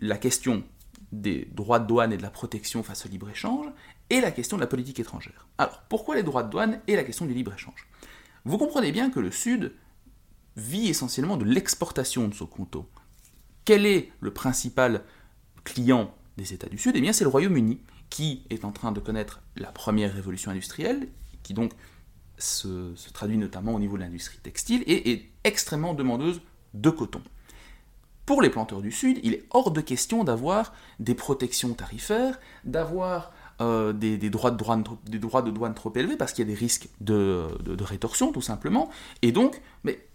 la 0.00 0.18
question 0.18 0.64
des 1.12 1.48
droits 1.52 1.78
de 1.78 1.86
douane 1.86 2.12
et 2.12 2.16
de 2.16 2.22
la 2.22 2.30
protection 2.30 2.82
face 2.82 3.06
au 3.06 3.08
libre-échange, 3.08 3.66
et 4.10 4.20
la 4.20 4.32
question 4.32 4.56
de 4.56 4.60
la 4.60 4.66
politique 4.66 5.00
étrangère. 5.00 5.46
Alors, 5.56 5.82
pourquoi 5.88 6.16
les 6.16 6.22
droits 6.22 6.42
de 6.42 6.50
douane 6.50 6.80
et 6.88 6.96
la 6.96 7.04
question 7.04 7.24
du 7.24 7.32
libre-échange? 7.32 7.88
Vous 8.44 8.58
comprenez 8.58 8.92
bien 8.92 9.10
que 9.10 9.20
le 9.20 9.30
Sud 9.30 9.72
vit 10.56 10.88
essentiellement 10.88 11.36
de 11.36 11.44
l'exportation 11.44 12.28
de 12.28 12.34
son 12.34 12.46
conto. 12.46 12.88
Quel 13.64 13.86
est 13.86 14.12
le 14.20 14.32
principal 14.32 15.02
client 15.64 16.14
des 16.36 16.52
États 16.52 16.68
du 16.68 16.78
Sud? 16.78 16.96
Eh 16.96 17.00
bien, 17.00 17.12
c'est 17.12 17.24
le 17.24 17.30
Royaume-Uni, 17.30 17.80
qui 18.10 18.44
est 18.50 18.64
en 18.64 18.72
train 18.72 18.92
de 18.92 19.00
connaître 19.00 19.40
la 19.56 19.72
première 19.72 20.12
révolution 20.12 20.50
industrielle, 20.50 21.08
qui 21.42 21.54
donc 21.54 21.72
se, 22.38 22.92
traduit 23.12 23.38
notamment 23.38 23.74
au 23.74 23.78
niveau 23.78 23.96
de 23.96 24.02
l'industrie 24.02 24.38
textile, 24.38 24.82
et 24.86 25.12
est 25.12 25.30
extrêmement 25.44 25.94
demandeuse 25.94 26.40
de 26.74 26.90
coton. 26.90 27.22
Pour 28.26 28.40
les 28.40 28.48
planteurs 28.48 28.80
du 28.80 28.90
Sud, 28.90 29.20
il 29.22 29.34
est 29.34 29.44
hors 29.50 29.70
de 29.70 29.80
question 29.80 30.24
d'avoir 30.24 30.72
des 30.98 31.14
protections 31.14 31.74
tarifaires, 31.74 32.40
d'avoir 32.64 33.32
euh, 33.60 33.92
des, 33.92 34.16
droits 34.30 34.50
de 34.50 34.56
douane, 34.56 34.82
de 34.82 35.74
trop 35.74 35.92
élevés, 35.94 36.16
parce 36.16 36.32
qu'il 36.32 36.46
y 36.46 36.50
a 36.50 36.52
des 36.52 36.58
risques 36.58 36.88
de, 37.00 37.46
rétorsion, 37.80 38.32
tout 38.32 38.40
simplement, 38.40 38.90
et 39.22 39.30
donc 39.30 39.60
mais, 39.84 40.06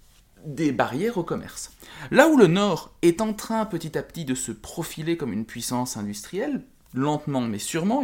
des 0.45 0.71
barrières 0.71 1.17
au 1.17 1.23
commerce. 1.23 1.71
Là 2.11 2.27
où 2.27 2.37
le 2.37 2.47
Nord 2.47 2.93
est 3.01 3.21
en 3.21 3.33
train 3.33 3.65
petit 3.65 3.97
à 3.97 4.03
petit 4.03 4.25
de 4.25 4.35
se 4.35 4.51
profiler 4.51 5.17
comme 5.17 5.33
une 5.33 5.45
puissance 5.45 5.97
industrielle, 5.97 6.63
lentement 6.93 7.41
mais 7.41 7.59
sûrement, 7.59 8.03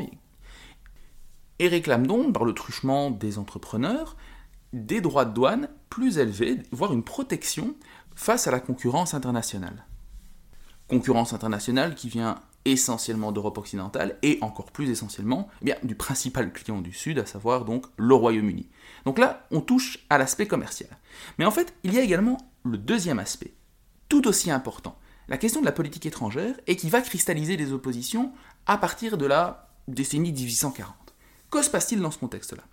et 1.60 1.68
réclame 1.68 2.06
donc, 2.06 2.34
par 2.34 2.46
le 2.46 2.54
truchement 2.54 3.12
des 3.12 3.38
entrepreneurs, 3.38 4.16
des 4.74 5.02
droits 5.02 5.26
de 5.26 5.34
douane 5.34 5.70
plus 5.90 6.18
élevés, 6.18 6.60
voire 6.72 6.94
une 6.94 7.04
protection 7.04 7.76
face 8.16 8.48
à 8.48 8.52
la 8.52 8.60
concurrence 8.60 9.14
internationale. 9.14 9.86
Concurrence 10.88 11.34
internationale 11.34 11.96
qui 11.96 12.10
vient 12.10 12.40
essentiellement 12.66 13.32
d'Europe 13.32 13.58
occidentale 13.58 14.18
et 14.24 14.40
encore 14.42 14.72
plus 14.72 14.90
essentiellement 14.90 15.48
eh 15.66 15.74
du 15.84 15.96
principal 15.96 16.52
client 16.52 16.82
du 16.82 16.94
Sud, 16.94 17.20
à 17.20 17.26
savoir 17.26 17.64
donc 17.64 17.86
le 17.98 18.14
Royaume-Uni. 18.14 18.68
Donc 19.06 19.20
là, 19.20 19.46
on 19.52 19.62
touche 19.62 20.00
à 20.10 20.18
l'aspect 20.18 20.48
commercial. 20.48 20.90
Mais 21.38 21.46
en 21.46 21.52
fait, 21.52 21.74
il 21.84 21.94
y 21.94 22.00
a 22.00 22.02
également 22.02 22.38
le 22.64 22.78
deuxième 22.78 23.20
aspect, 23.20 23.54
tout 24.10 24.28
aussi 24.28 24.50
important, 24.50 24.98
la 25.28 25.38
question 25.38 25.62
de 25.62 25.66
la 25.66 25.72
politique 25.72 26.06
étrangère 26.06 26.56
et 26.68 26.76
qui 26.76 26.90
va 26.90 27.02
cristalliser 27.02 27.58
les 27.58 27.72
oppositions 27.72 28.32
à 28.66 28.78
partir 28.78 29.18
de 29.18 29.26
la 29.26 29.70
décennie 29.88 30.32
1840. 30.32 30.94
Que 31.52 31.62
se 31.62 31.70
passe-t-il 31.70 32.02
dans 32.02 32.12
ce 32.12 32.18
contexte-là? 32.18 32.64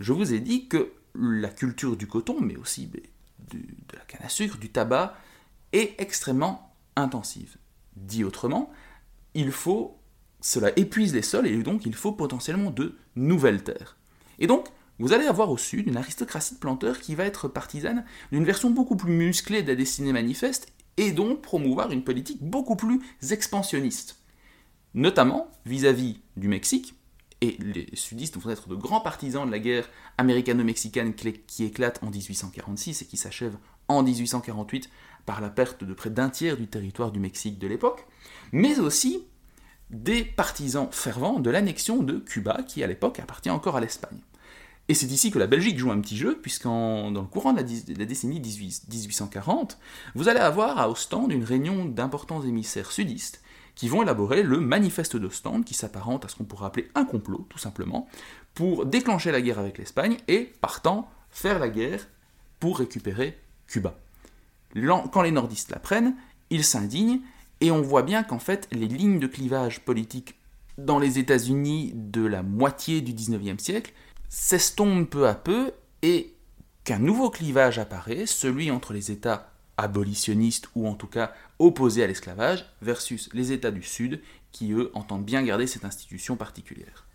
Je 0.00 0.12
vous 0.12 0.32
ai 0.32 0.40
dit 0.40 0.68
que 0.68 0.92
la 1.14 1.48
culture 1.48 1.96
du 1.96 2.06
coton, 2.06 2.40
mais 2.40 2.56
aussi 2.56 2.86
de 2.86 3.02
la 3.94 4.00
canne 4.06 4.24
à 4.24 4.28
sucre, 4.28 4.58
du 4.58 4.70
tabac, 4.70 5.16
est 5.72 6.00
extrêmement 6.00 6.74
intensive. 6.96 7.56
Dit 7.96 8.24
autrement, 8.24 8.70
il 9.38 9.52
faut, 9.52 10.00
cela 10.40 10.76
épuise 10.76 11.14
les 11.14 11.22
sols 11.22 11.46
et 11.46 11.62
donc 11.62 11.86
il 11.86 11.94
faut 11.94 12.12
potentiellement 12.12 12.72
de 12.72 12.96
nouvelles 13.14 13.62
terres. 13.62 13.96
Et 14.40 14.48
donc, 14.48 14.66
vous 14.98 15.12
allez 15.12 15.26
avoir 15.26 15.48
au 15.50 15.56
sud 15.56 15.86
une 15.86 15.96
aristocratie 15.96 16.54
de 16.54 16.58
planteurs 16.58 17.00
qui 17.00 17.14
va 17.14 17.24
être 17.24 17.46
partisane 17.46 18.04
d'une 18.32 18.44
version 18.44 18.70
beaucoup 18.70 18.96
plus 18.96 19.12
musclée 19.12 19.62
de 19.62 19.68
la 19.68 19.76
destinée 19.76 20.12
manifeste 20.12 20.72
et 20.96 21.12
donc 21.12 21.40
promouvoir 21.40 21.92
une 21.92 22.02
politique 22.02 22.42
beaucoup 22.42 22.74
plus 22.74 23.00
expansionniste. 23.30 24.16
Notamment 24.94 25.52
vis-à-vis 25.66 26.20
du 26.36 26.48
Mexique, 26.48 26.94
et 27.40 27.56
les 27.60 27.86
sudistes 27.94 28.36
vont 28.36 28.50
être 28.50 28.68
de 28.68 28.74
grands 28.74 29.00
partisans 29.00 29.46
de 29.46 29.52
la 29.52 29.60
guerre 29.60 29.88
américano-mexicaine 30.16 31.14
qui 31.14 31.62
éclate 31.64 32.02
en 32.02 32.10
1846 32.10 33.02
et 33.02 33.04
qui 33.04 33.16
s'achève 33.16 33.56
en 33.86 34.02
1848 34.02 34.90
par 35.26 35.40
la 35.40 35.50
perte 35.50 35.84
de 35.84 35.94
près 35.94 36.10
d'un 36.10 36.30
tiers 36.30 36.56
du 36.56 36.66
territoire 36.66 37.12
du 37.12 37.20
Mexique 37.20 37.58
de 37.58 37.66
l'époque, 37.66 38.06
mais 38.52 38.78
aussi 38.78 39.26
des 39.90 40.24
partisans 40.24 40.88
fervents 40.90 41.40
de 41.40 41.50
l'annexion 41.50 42.02
de 42.02 42.18
Cuba, 42.18 42.62
qui 42.66 42.82
à 42.82 42.86
l'époque 42.86 43.20
appartient 43.20 43.50
encore 43.50 43.76
à 43.76 43.80
l'Espagne. 43.80 44.18
Et 44.88 44.94
c'est 44.94 45.06
ici 45.06 45.30
que 45.30 45.38
la 45.38 45.46
Belgique 45.46 45.78
joue 45.78 45.90
un 45.90 46.00
petit 46.00 46.16
jeu, 46.16 46.38
puisqu'en 46.40 47.10
dans 47.10 47.20
le 47.20 47.26
courant 47.26 47.52
de 47.52 47.58
la, 47.58 48.04
décennie 48.06 48.40
1840, 48.40 49.78
vous 50.14 50.28
allez 50.28 50.40
avoir 50.40 50.78
à 50.78 50.88
Ostende 50.88 51.30
une 51.30 51.44
réunion 51.44 51.84
d'importants 51.84 52.42
émissaires 52.42 52.90
sudistes 52.90 53.42
qui 53.74 53.88
vont 53.88 54.02
élaborer 54.02 54.42
le 54.42 54.58
manifeste 54.58 55.16
d'Ostende, 55.16 55.64
qui 55.64 55.74
s'apparente 55.74 56.24
à 56.24 56.28
ce 56.28 56.36
qu'on 56.36 56.44
pourrait 56.44 56.66
appeler 56.66 56.90
un 56.94 57.04
complot, 57.04 57.46
tout 57.48 57.58
simplement, 57.58 58.08
pour 58.54 58.86
déclencher 58.86 59.30
la 59.30 59.40
guerre 59.40 59.58
avec 59.58 59.78
l'Espagne 59.78 60.16
et, 60.26 60.52
partant, 60.60 61.08
faire 61.30 61.58
la 61.58 61.68
guerre 61.68 62.08
pour 62.58 62.78
récupérer 62.78 63.38
Cuba. 63.68 63.96
Quand 64.74 65.22
les 65.22 65.30
nordistes 65.30 65.70
la 65.70 65.78
prennent, 65.78 66.14
ils 66.50 66.64
s'indignent, 66.64 67.20
et 67.60 67.70
on 67.70 67.82
voit 67.82 68.02
bien 68.02 68.22
qu'en 68.22 68.38
fait, 68.38 68.68
les 68.70 68.86
lignes 68.86 69.18
de 69.18 69.26
clivage 69.26 69.80
politique 69.80 70.36
dans 70.76 70.98
les 70.98 71.18
États-Unis 71.18 71.92
de 71.94 72.24
la 72.24 72.42
moitié 72.42 73.00
du 73.00 73.12
19e 73.12 73.58
siècle 73.58 73.92
s'estompe 74.28 75.10
peu 75.10 75.26
à 75.26 75.34
peu 75.34 75.72
et 76.02 76.34
qu'un 76.84 77.00
nouveau 77.00 77.30
clivage 77.30 77.78
apparaît, 77.78 78.26
celui 78.26 78.70
entre 78.70 78.92
les 78.92 79.10
États 79.10 79.50
abolitionnistes 79.76 80.68
ou 80.74 80.86
en 80.86 80.94
tout 80.94 81.06
cas 81.06 81.32
opposés 81.58 82.04
à 82.04 82.06
l'esclavage 82.06 82.66
versus 82.80 83.28
les 83.32 83.52
États 83.52 83.70
du 83.70 83.82
Sud 83.82 84.20
qui 84.52 84.72
eux 84.72 84.90
entendent 84.94 85.24
bien 85.24 85.42
garder 85.42 85.66
cette 85.66 85.84
institution 85.84 86.36
particulière. 86.36 87.07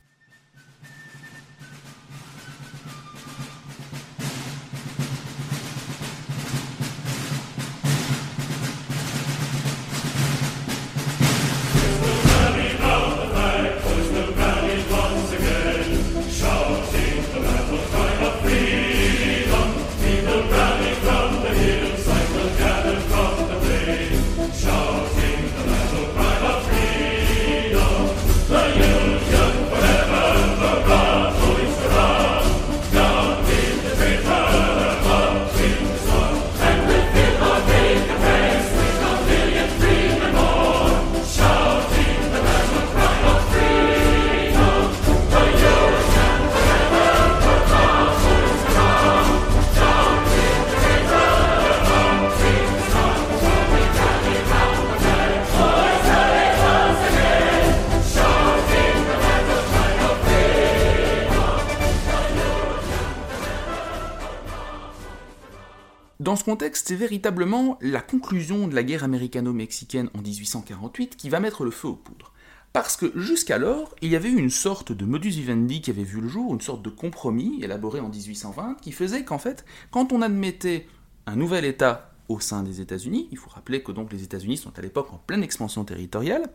C'est 66.73 66.95
véritablement 66.95 67.77
la 67.81 68.01
conclusion 68.01 68.67
de 68.67 68.75
la 68.75 68.83
guerre 68.83 69.03
américano-mexicaine 69.03 70.09
en 70.13 70.21
1848 70.21 71.15
qui 71.15 71.29
va 71.29 71.39
mettre 71.39 71.63
le 71.63 71.71
feu 71.71 71.87
aux 71.89 71.95
poudres. 71.95 72.33
Parce 72.73 72.97
que 72.97 73.11
jusqu'alors, 73.19 73.93
il 74.01 74.09
y 74.09 74.15
avait 74.15 74.29
eu 74.29 74.37
une 74.37 74.49
sorte 74.49 74.91
de 74.91 75.05
modus 75.05 75.29
vivendi 75.29 75.81
qui 75.81 75.91
avait 75.91 76.03
vu 76.03 76.21
le 76.21 76.27
jour, 76.27 76.53
une 76.53 76.61
sorte 76.61 76.81
de 76.81 76.89
compromis 76.89 77.63
élaboré 77.63 77.99
en 77.99 78.09
1820, 78.09 78.77
qui 78.81 78.91
faisait 78.91 79.23
qu'en 79.23 79.37
fait, 79.37 79.63
quand 79.91 80.11
on 80.11 80.21
admettait 80.21 80.87
un 81.27 81.35
nouvel 81.35 81.65
État 81.65 82.11
au 82.29 82.39
sein 82.39 82.63
des 82.63 82.81
États-Unis, 82.81 83.27
il 83.31 83.37
faut 83.37 83.51
rappeler 83.51 83.83
que 83.83 83.91
donc 83.91 84.11
les 84.11 84.23
États-Unis 84.23 84.57
sont 84.57 84.77
à 84.77 84.81
l'époque 84.81 85.13
en 85.13 85.17
pleine 85.17 85.43
expansion 85.43 85.85
territoriale, 85.85 86.49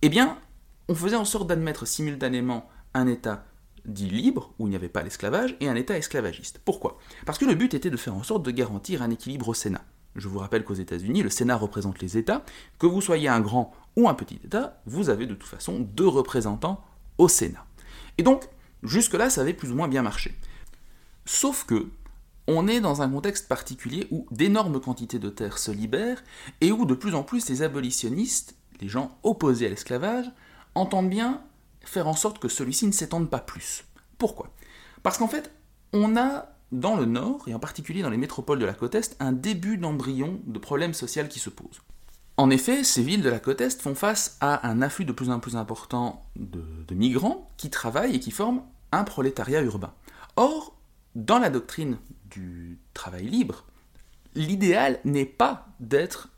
eh 0.00 0.08
bien, 0.08 0.38
on 0.88 0.94
faisait 0.94 1.16
en 1.16 1.26
sorte 1.26 1.48
d'admettre 1.48 1.86
simultanément 1.86 2.68
un 2.94 3.06
État 3.06 3.44
dit 3.84 4.08
libre, 4.08 4.54
où 4.58 4.66
il 4.66 4.70
n'y 4.70 4.76
avait 4.76 4.88
pas 4.88 5.02
l'esclavage, 5.02 5.56
et 5.60 5.68
un 5.68 5.74
État 5.74 5.96
esclavagiste. 5.96 6.60
Pourquoi? 6.64 6.98
Parce 7.26 7.38
que 7.38 7.44
le 7.44 7.54
but 7.54 7.74
était 7.74 7.90
de 7.90 7.96
faire 7.96 8.14
en 8.14 8.22
sorte 8.22 8.44
de 8.44 8.50
garantir 8.50 9.02
un 9.02 9.10
équilibre 9.10 9.48
au 9.48 9.54
Sénat. 9.54 9.84
Je 10.16 10.28
vous 10.28 10.38
rappelle 10.38 10.64
qu'aux 10.64 10.74
États-Unis, 10.74 11.22
le 11.22 11.30
Sénat 11.30 11.56
représente 11.56 12.00
les 12.00 12.16
États. 12.16 12.44
Que 12.78 12.86
vous 12.86 13.00
soyez 13.00 13.28
un 13.28 13.40
grand 13.40 13.72
ou 13.96 14.08
un 14.08 14.14
petit 14.14 14.40
État, 14.44 14.80
vous 14.86 15.10
avez 15.10 15.26
de 15.26 15.34
toute 15.34 15.48
façon 15.48 15.78
deux 15.80 16.08
représentants 16.08 16.84
au 17.18 17.28
Sénat. 17.28 17.64
Et 18.18 18.22
donc, 18.22 18.48
jusque-là, 18.82 19.30
ça 19.30 19.40
avait 19.42 19.54
plus 19.54 19.70
ou 19.70 19.74
moins 19.74 19.88
bien 19.88 20.02
marché. 20.02 20.34
Sauf 21.24 21.64
que, 21.64 21.90
on 22.46 22.66
est 22.66 22.80
dans 22.80 23.02
un 23.02 23.08
contexte 23.08 23.46
particulier 23.46 24.08
où 24.10 24.26
d'énormes 24.32 24.80
quantités 24.80 25.20
de 25.20 25.28
terres 25.28 25.58
se 25.58 25.70
libèrent 25.70 26.24
et 26.60 26.72
où 26.72 26.84
de 26.84 26.94
plus 26.94 27.14
en 27.14 27.22
plus 27.22 27.48
les 27.48 27.62
abolitionnistes, 27.62 28.56
les 28.80 28.88
gens 28.88 29.16
opposés 29.22 29.66
à 29.66 29.68
l'esclavage, 29.68 30.26
entendent 30.74 31.10
bien 31.10 31.42
faire 31.84 32.08
en 32.08 32.14
sorte 32.14 32.38
que 32.38 32.48
celui-ci 32.48 32.86
ne 32.86 32.92
s'étende 32.92 33.30
pas 33.30 33.38
plus. 33.38 33.84
Pourquoi? 34.18 34.50
Parce 35.02 35.18
qu'en 35.18 35.28
fait, 35.28 35.52
on 35.92 36.16
a 36.16 36.56
dans 36.72 36.96
le 36.96 37.04
Nord, 37.04 37.42
et 37.48 37.54
en 37.54 37.58
particulier 37.58 38.02
dans 38.02 38.10
les 38.10 38.16
métropoles 38.16 38.58
de 38.58 38.66
la 38.66 38.74
côte 38.74 38.94
Est, 38.94 39.16
un 39.18 39.32
début 39.32 39.76
d'embryon 39.76 40.40
de 40.46 40.58
problème 40.58 40.94
social 40.94 41.28
qui 41.28 41.38
se 41.40 41.50
pose. 41.50 41.80
En 42.36 42.48
effet, 42.48 42.84
ces 42.84 43.02
villes 43.02 43.22
de 43.22 43.28
la 43.28 43.40
côte 43.40 43.60
Est 43.60 43.82
font 43.82 43.94
face 43.94 44.36
à 44.40 44.68
un 44.68 44.80
afflux 44.80 45.04
de 45.04 45.12
plus 45.12 45.30
en 45.30 45.40
plus 45.40 45.56
important 45.56 46.24
de 46.36 46.94
migrants 46.94 47.48
qui 47.56 47.70
travaillent 47.70 48.14
et 48.14 48.20
qui 48.20 48.30
forment 48.30 48.62
un 48.92 49.04
prolétariat 49.04 49.62
urbain. 49.62 49.92
Or, 50.36 50.76
dans 51.14 51.38
la 51.38 51.50
doctrine 51.50 51.98
du 52.30 52.78
travail 52.94 53.26
libre, 53.26 53.64
l'idéal 54.34 55.00
n'est 55.04 55.24
pas 55.24 55.66
d'être 55.80 56.28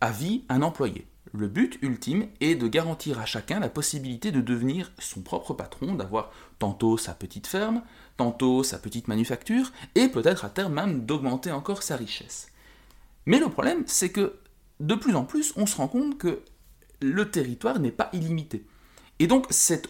à 0.00 0.10
vie 0.10 0.44
un 0.48 0.62
employé. 0.62 1.06
Le 1.32 1.48
but 1.48 1.78
ultime 1.82 2.28
est 2.40 2.54
de 2.54 2.68
garantir 2.68 3.18
à 3.18 3.26
chacun 3.26 3.58
la 3.58 3.68
possibilité 3.68 4.30
de 4.30 4.40
devenir 4.40 4.92
son 4.98 5.22
propre 5.22 5.54
patron, 5.54 5.94
d'avoir 5.94 6.30
tantôt 6.58 6.96
sa 6.96 7.14
petite 7.14 7.46
ferme, 7.46 7.82
tantôt 8.16 8.62
sa 8.62 8.78
petite 8.78 9.08
manufacture, 9.08 9.72
et 9.94 10.08
peut-être 10.08 10.44
à 10.44 10.50
terme 10.50 10.74
même 10.74 11.04
d'augmenter 11.04 11.52
encore 11.52 11.82
sa 11.82 11.96
richesse. 11.96 12.48
Mais 13.26 13.38
le 13.40 13.48
problème, 13.48 13.82
c'est 13.86 14.10
que 14.10 14.38
de 14.80 14.94
plus 14.94 15.16
en 15.16 15.24
plus, 15.24 15.52
on 15.56 15.66
se 15.66 15.76
rend 15.76 15.88
compte 15.88 16.18
que 16.18 16.42
le 17.00 17.30
territoire 17.30 17.80
n'est 17.80 17.90
pas 17.90 18.10
illimité. 18.12 18.64
Et 19.18 19.26
donc 19.26 19.46
cette 19.50 19.88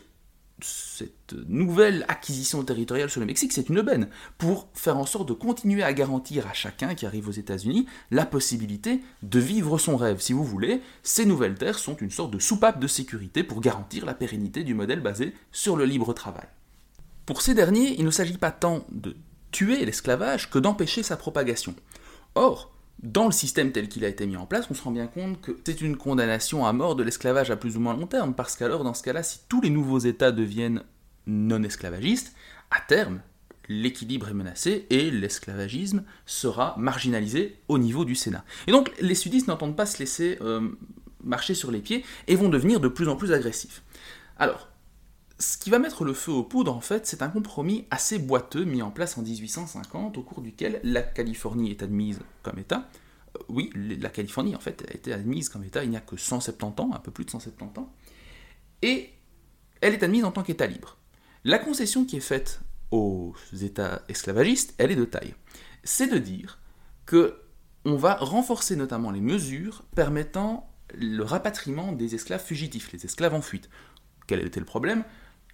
cette 0.60 1.34
nouvelle 1.48 2.04
acquisition 2.08 2.62
territoriale 2.64 3.10
sur 3.10 3.20
le 3.20 3.26
Mexique, 3.26 3.52
c'est 3.52 3.68
une 3.68 3.78
aubaine 3.78 4.08
pour 4.38 4.68
faire 4.72 4.96
en 4.96 5.04
sorte 5.04 5.28
de 5.28 5.34
continuer 5.34 5.82
à 5.82 5.92
garantir 5.92 6.46
à 6.46 6.54
chacun 6.54 6.94
qui 6.94 7.04
arrive 7.04 7.28
aux 7.28 7.32
États-Unis 7.32 7.86
la 8.10 8.25
possibilité 8.25 9.02
de 9.22 9.38
vivre 9.38 9.78
son 9.78 9.96
rêve. 9.96 10.20
Si 10.20 10.32
vous 10.32 10.44
voulez, 10.44 10.80
ces 11.02 11.26
nouvelles 11.26 11.56
terres 11.56 11.78
sont 11.78 11.96
une 11.96 12.10
sorte 12.10 12.30
de 12.30 12.38
soupape 12.38 12.80
de 12.80 12.86
sécurité 12.86 13.42
pour 13.42 13.60
garantir 13.60 14.06
la 14.06 14.14
pérennité 14.14 14.64
du 14.64 14.75
modèle 14.75 15.00
basé 15.00 15.34
sur 15.52 15.76
le 15.76 15.84
libre 15.84 16.14
travail. 16.14 16.46
Pour 17.26 17.42
ces 17.42 17.54
derniers, 17.54 17.94
il 17.98 18.04
ne 18.04 18.10
s'agit 18.10 18.38
pas 18.38 18.52
tant 18.52 18.86
de 18.90 19.16
tuer 19.50 19.84
l'esclavage 19.84 20.48
que 20.48 20.58
d'empêcher 20.58 21.02
sa 21.02 21.16
propagation. 21.16 21.75
Or, 22.34 22.75
dans 23.03 23.26
le 23.26 23.33
système 23.33 23.73
tel 23.73 23.88
qu'il 23.88 24.05
a 24.05 24.09
été 24.09 24.26
mis 24.26 24.37
en 24.37 24.47
place, 24.47 24.67
on 24.71 24.75
se 24.75 24.83
rend 24.83 24.91
bien 24.91 25.07
compte 25.07 25.41
que 25.41 25.57
c'est 25.65 25.81
une 25.81 25.97
condamnation 25.97 26.65
à 26.67 26.73
mort 26.73 26.97
de 26.97 27.03
l'esclavage 27.03 27.50
à 27.50 27.57
plus 27.57 27.76
ou 27.76 27.81
moins 27.81 27.95
long 27.95 28.07
terme, 28.07 28.35
parce 28.35 28.57
qu'alors, 28.57 28.85
dans 28.85 28.95
ce 28.95 29.03
cas-là, 29.03 29.23
si 29.23 29.41
tous 29.49 29.61
les 29.61 29.71
nouveaux 29.71 29.99
États 29.99 30.33
deviennent 30.33 30.83
non 31.26 31.62
esclavagistes, 31.62 32.35
à 32.71 32.81
terme, 32.81 33.21
l'équilibre 33.69 34.29
est 34.29 34.35
menacé 34.35 34.87
et 34.91 35.11
l'esclavagisme 35.11 36.05
sera 36.25 36.75
marginalisé 36.79 37.57
au 37.69 37.79
niveau 37.79 38.05
du 38.05 38.15
Sénat. 38.15 38.45
Et 38.67 38.73
donc, 38.73 38.91
les 39.00 39.15
sudistes 39.15 39.49
n'entendent 39.49 39.76
pas 39.76 39.87
se 39.87 39.99
laisser 39.99 40.38
euh, 40.41 40.69
marcher 41.23 41.55
sur 41.55 41.71
les 41.71 41.81
pieds 41.81 42.05
et 42.29 42.37
vont 42.37 42.49
devenir 42.49 42.81
de 42.81 42.88
plus 42.88 43.09
en 43.09 43.17
plus 43.17 43.33
agressifs. 43.33 43.83
Alors, 44.38 44.69
ce 45.38 45.59
qui 45.59 45.71
va 45.71 45.78
mettre 45.78 46.05
le 46.05 46.14
feu 46.14 46.33
aux 46.33 46.43
poudres, 46.43 46.75
en 46.75 46.81
fait, 46.81 47.07
c'est 47.07 47.23
un 47.23 47.28
compromis 47.28 47.87
assez 47.90 48.19
boiteux 48.19 48.64
mis 48.64 48.83
en 48.83 48.90
place 48.90 49.19
en 49.19 49.23
1850, 49.23 50.16
au 50.16 50.23
cours 50.23 50.40
duquel 50.40 50.81
la 50.83 51.02
Californie 51.02 51.71
est 51.71 51.83
admise 51.83 52.21
comme 52.43 52.59
État. 52.59 52.88
Euh, 53.37 53.43
oui, 53.49 53.71
la 53.75 54.09
Californie, 54.09 54.57
en 54.57 54.61
fait, 54.61 54.87
a 54.88 54.95
été 54.95 55.12
admise 55.12 55.49
comme 55.49 55.64
État 55.64 55.85
il 55.85 55.90
n'y 55.90 55.97
a 55.97 56.00
que 56.00 56.16
170 56.16 56.83
ans, 56.83 56.90
un 56.95 57.00
peu 57.00 57.11
plus 57.11 57.25
de 57.25 57.31
170 57.31 57.81
ans. 57.81 57.93
Et 58.83 59.11
elle 59.83 59.93
est 59.93 60.02
admise 60.02 60.25
en 60.25 60.33
tant 60.33 60.43
qu'État 60.43 60.66
libre. 60.66 60.97
La 61.45 61.59
concession 61.59 62.05
qui 62.05 62.16
est 62.16 62.21
faite 62.21 62.61
aux 62.90 63.35
États 63.61 64.02
esclavagistes, 64.09 64.75
elle 64.78 64.90
est 64.90 64.97
de 64.97 65.05
taille. 65.05 65.35
C'est 65.85 66.09
de 66.09 66.19
dire 66.19 66.59
que 67.05 67.40
on 67.85 67.95
va 67.95 68.16
renforcer 68.16 68.75
notamment 68.75 69.12
les 69.12 69.21
mesures 69.21 69.85
permettant 69.95 70.69
le 70.93 71.23
rapatriement 71.23 71.93
des 71.93 72.16
esclaves 72.16 72.45
fugitifs, 72.45 72.90
les 72.93 73.05
esclaves 73.05 73.35
en 73.35 73.43
fuite. 73.43 73.69
Quel 74.26 74.45
était 74.45 74.59
le 74.59 74.66
problème? 74.66 75.05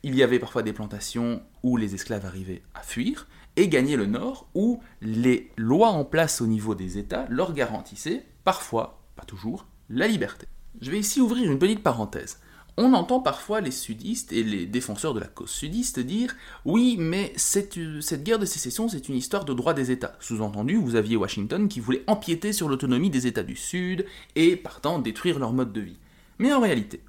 Il 0.02 0.14
y 0.14 0.23
avait 0.23 0.38
parfois 0.38 0.62
des 0.62 0.73
plantations 0.73 1.42
où 1.62 1.76
les 1.76 1.94
esclaves 1.94 2.26
arrivaient 2.26 2.62
à 2.75 2.82
fuir, 2.82 3.26
et 3.56 3.68
gagner 3.68 3.97
le 3.97 4.06
nord, 4.06 4.49
où 4.54 4.80
les 5.00 5.50
lois 5.56 5.90
en 5.90 6.04
place 6.04 6.40
au 6.40 6.47
niveau 6.47 6.75
des 6.75 6.99
États 6.99 7.26
leur 7.28 7.52
garantissaient, 7.52 8.25
parfois, 8.44 9.02
pas 9.16 9.25
toujours, 9.25 9.66
la 9.90 10.09
liberté. 10.09 10.47
Je 10.80 10.90
vais 10.90 10.99
ici 10.99 11.21
ouvrir 11.21 11.50
une 11.50 11.59
petite 11.59 11.82
parenthèse. 11.82 12.40
On 12.78 12.94
entend 12.94 13.21
parfois 13.21 13.61
les 13.61 13.71
sudistes 13.71 14.32
et 14.32 14.42
les 14.42 14.64
défenseurs 14.64 15.12
de 15.12 15.21
la 15.21 15.26
cause 15.26 15.50
sudiste 15.50 16.00
dire 16.00 16.34
oui, 16.65 16.97
mais 16.99 17.34
cette, 17.36 17.78
cette 18.00 18.25
guerre 18.25 18.38
de 18.38 18.47
sécession, 18.47 18.88
c'est 18.88 19.10
une 19.10 19.15
histoire 19.15 19.45
de 19.45 19.52
droit 19.52 19.75
des 19.75 19.91
États. 19.91 20.17
Sous-entendu, 20.21 20.76
vous 20.76 20.97
aviez 20.97 21.17
Washington 21.17 21.69
qui 21.69 21.80
voulait 21.80 22.04
empiéter 22.06 22.54
sur 22.54 22.71
l'autonomie 22.71 23.10
des 23.10 23.26
États 23.26 23.43
du 23.43 23.56
Sud 23.56 24.06
et, 24.36 24.56
partant, 24.56 24.99
détruire 24.99 25.38
leur 25.38 25.52
mode 25.52 25.75
de 25.75 25.82
vie. 25.82 25.99
Mais 26.38 26.54
en 26.54 26.60
réalité, 26.60 27.02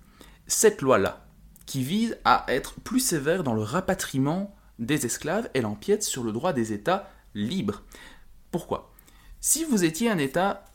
cette 0.47 0.81
loi-là, 0.81 1.22
qui 1.65 1.83
vise 1.83 2.17
à 2.25 2.45
être 2.47 2.79
plus 2.81 2.99
sévère 2.99 3.43
dans 3.43 3.53
le 3.53 3.61
rapatriement 3.61 4.55
des 4.79 5.05
esclaves, 5.05 5.49
elle 5.53 5.65
empiète 5.65 6.03
sur 6.03 6.23
le 6.23 6.31
droit 6.31 6.53
des 6.53 6.73
États 6.73 7.09
libres. 7.35 7.83
Pourquoi? 8.51 8.91
Si 9.39 9.63
vous 9.63 9.83
étiez 9.83 10.09
un 10.09 10.17
État 10.17 10.65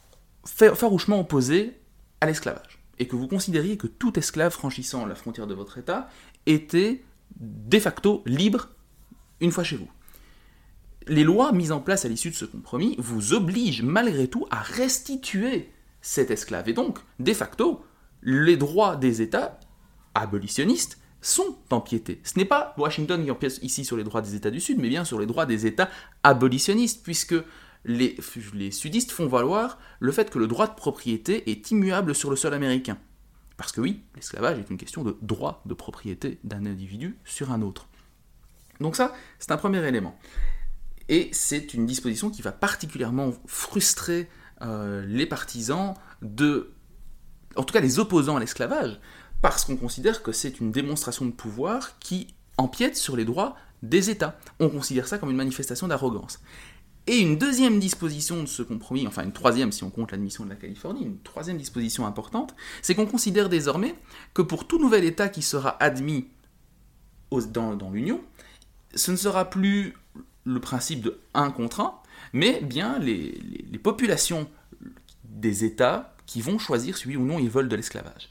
farouchement 0.44 1.20
opposé 1.20 1.78
à 2.20 2.26
l'esclavage, 2.26 2.78
et 2.98 3.06
que 3.06 3.16
vous 3.16 3.28
considériez 3.28 3.76
que 3.76 3.86
tout 3.86 4.18
esclave 4.18 4.52
franchissant 4.52 5.06
la 5.06 5.14
frontière 5.14 5.46
de 5.46 5.54
votre 5.54 5.78
État 5.78 6.08
était 6.46 7.04
de 7.36 7.78
facto 7.78 8.22
libre 8.26 8.70
une 9.40 9.52
fois 9.52 9.64
chez 9.64 9.76
vous. 9.76 9.88
Les 11.06 11.24
lois 11.24 11.52
mises 11.52 11.72
en 11.72 11.80
place 11.80 12.04
à 12.04 12.08
l'issue 12.08 12.30
de 12.30 12.34
ce 12.34 12.44
compromis 12.44 12.96
vous 12.98 13.32
obligent 13.32 13.82
malgré 13.82 14.28
tout 14.28 14.46
à 14.50 14.60
restituer 14.60 15.70
cet 16.00 16.30
esclave. 16.30 16.68
Et 16.68 16.74
donc, 16.74 16.98
de 17.18 17.32
facto, 17.32 17.84
les 18.22 18.56
droits 18.56 18.96
des 18.96 19.22
États 19.22 19.58
abolitionnistes 20.22 20.98
sont 21.20 21.56
empiétés. 21.70 22.20
Ce 22.24 22.38
n'est 22.38 22.44
pas 22.44 22.74
Washington 22.78 23.24
qui 23.24 23.30
empiète 23.30 23.58
ici 23.62 23.84
sur 23.84 23.96
les 23.96 24.04
droits 24.04 24.22
des 24.22 24.34
États 24.34 24.50
du 24.50 24.60
Sud, 24.60 24.78
mais 24.78 24.88
bien 24.88 25.04
sur 25.04 25.18
les 25.18 25.26
droits 25.26 25.46
des 25.46 25.66
États 25.66 25.88
abolitionnistes, 26.22 27.02
puisque 27.02 27.34
les, 27.84 28.16
sudistes 28.70 29.10
font 29.10 29.26
valoir 29.26 29.78
le 30.00 30.12
fait 30.12 30.30
que 30.30 30.38
le 30.38 30.46
droit 30.46 30.68
de 30.68 30.74
propriété 30.74 31.50
est 31.50 31.70
immuable 31.70 32.14
sur 32.14 32.30
le 32.30 32.36
sol 32.36 32.54
américain. 32.54 32.98
Parce 33.56 33.72
que 33.72 33.80
oui, 33.80 34.04
l'esclavage 34.14 34.58
est 34.58 34.70
une 34.70 34.76
question 34.76 35.02
de 35.02 35.16
droit 35.20 35.62
de 35.66 35.74
propriété 35.74 36.38
d'un 36.44 36.64
individu 36.66 37.18
sur 37.24 37.50
un 37.50 37.62
autre. 37.62 37.88
Donc 38.80 38.94
ça, 38.94 39.12
c'est 39.40 39.50
un 39.50 39.56
premier 39.56 39.84
élément. 39.86 40.16
Et 41.08 41.30
c'est 41.32 41.74
une 41.74 41.86
disposition 41.86 42.30
qui 42.30 42.42
va 42.42 42.52
particulièrement 42.52 43.32
frustrer 43.46 44.28
euh, 44.62 45.04
les 45.06 45.26
partisans 45.26 45.94
de... 46.22 46.72
En 47.56 47.64
tout 47.64 47.72
cas 47.72 47.80
les 47.80 47.98
opposants 47.98 48.36
à 48.36 48.40
l'esclavage, 48.40 49.00
parce 49.42 49.64
qu'on 49.64 49.76
considère 49.76 50.22
que 50.22 50.32
c'est 50.32 50.60
une 50.60 50.72
démonstration 50.72 51.26
de 51.26 51.30
pouvoir 51.30 51.98
qui 51.98 52.28
empiète 52.56 52.96
sur 52.96 53.16
les 53.16 53.24
droits 53.24 53.56
des 53.82 54.10
États. 54.10 54.38
On 54.58 54.68
considère 54.68 55.06
ça 55.06 55.18
comme 55.18 55.30
une 55.30 55.36
manifestation 55.36 55.88
d'arrogance. 55.88 56.40
Et 57.06 57.20
une 57.20 57.38
deuxième 57.38 57.80
disposition 57.80 58.42
de 58.42 58.46
ce 58.48 58.62
compromis, 58.62 59.06
enfin 59.06 59.24
une 59.24 59.32
troisième 59.32 59.72
si 59.72 59.82
on 59.82 59.90
compte 59.90 60.12
l'admission 60.12 60.44
de 60.44 60.50
la 60.50 60.56
Californie, 60.56 61.04
une 61.04 61.18
troisième 61.20 61.56
disposition 61.56 62.06
importante, 62.06 62.54
c'est 62.82 62.94
qu'on 62.94 63.06
considère 63.06 63.48
désormais 63.48 63.94
que 64.34 64.42
pour 64.42 64.66
tout 64.66 64.78
nouvel 64.78 65.04
État 65.04 65.28
qui 65.28 65.40
sera 65.40 65.82
admis 65.82 66.28
dans, 67.30 67.90
l'Union, 67.90 68.20
ce 68.94 69.10
ne 69.10 69.16
sera 69.16 69.48
plus 69.48 69.94
le 70.44 70.60
principe 70.60 71.00
de 71.00 71.18
1 71.34 71.50
contre 71.50 71.80
1, 71.80 71.94
mais 72.34 72.60
bien 72.60 72.98
les, 72.98 73.40
les 73.70 73.78
populations 73.78 74.48
des 75.24 75.64
États 75.64 76.14
qui 76.26 76.42
vont 76.42 76.58
choisir 76.58 76.96
si 76.96 77.08
oui 77.08 77.16
ou 77.16 77.24
non 77.24 77.38
ils 77.38 77.50
veulent 77.50 77.68
de 77.68 77.76
l'esclavage. 77.76 78.28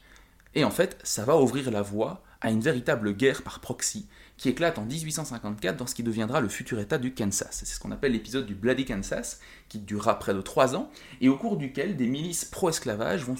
Et 0.57 0.63
en 0.63 0.71
fait, 0.71 0.97
ça 1.03 1.23
va 1.23 1.37
ouvrir 1.37 1.69
la 1.69 1.83
voie 1.83 2.23
à 2.41 2.49
une 2.49 2.61
véritable 2.61 3.13
guerre 3.13 3.43
par 3.43 3.59
proxy 3.59 4.07
qui 4.37 4.49
éclate 4.49 4.79
en 4.79 4.85
1854 4.85 5.77
dans 5.77 5.85
ce 5.85 5.93
qui 5.93 6.01
deviendra 6.01 6.41
le 6.41 6.49
futur 6.49 6.79
État 6.79 6.97
du 6.97 7.13
Kansas. 7.13 7.49
C'est 7.51 7.67
ce 7.67 7.79
qu'on 7.79 7.91
appelle 7.91 8.13
l'épisode 8.13 8.47
du 8.47 8.55
Bloody 8.55 8.83
Kansas, 8.83 9.39
qui 9.69 9.77
durera 9.77 10.17
près 10.17 10.33
de 10.33 10.41
trois 10.41 10.75
ans, 10.75 10.89
et 11.21 11.29
au 11.29 11.37
cours 11.37 11.57
duquel 11.57 11.95
des 11.95 12.07
milices 12.07 12.43
pro-esclavage 12.43 13.23
vont 13.23 13.35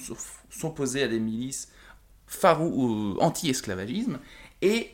s'opposer 0.48 1.02
à 1.02 1.08
des 1.08 1.18
milices 1.18 1.72
farou 2.28 3.16
anti-esclavagisme, 3.18 4.20
et 4.62 4.92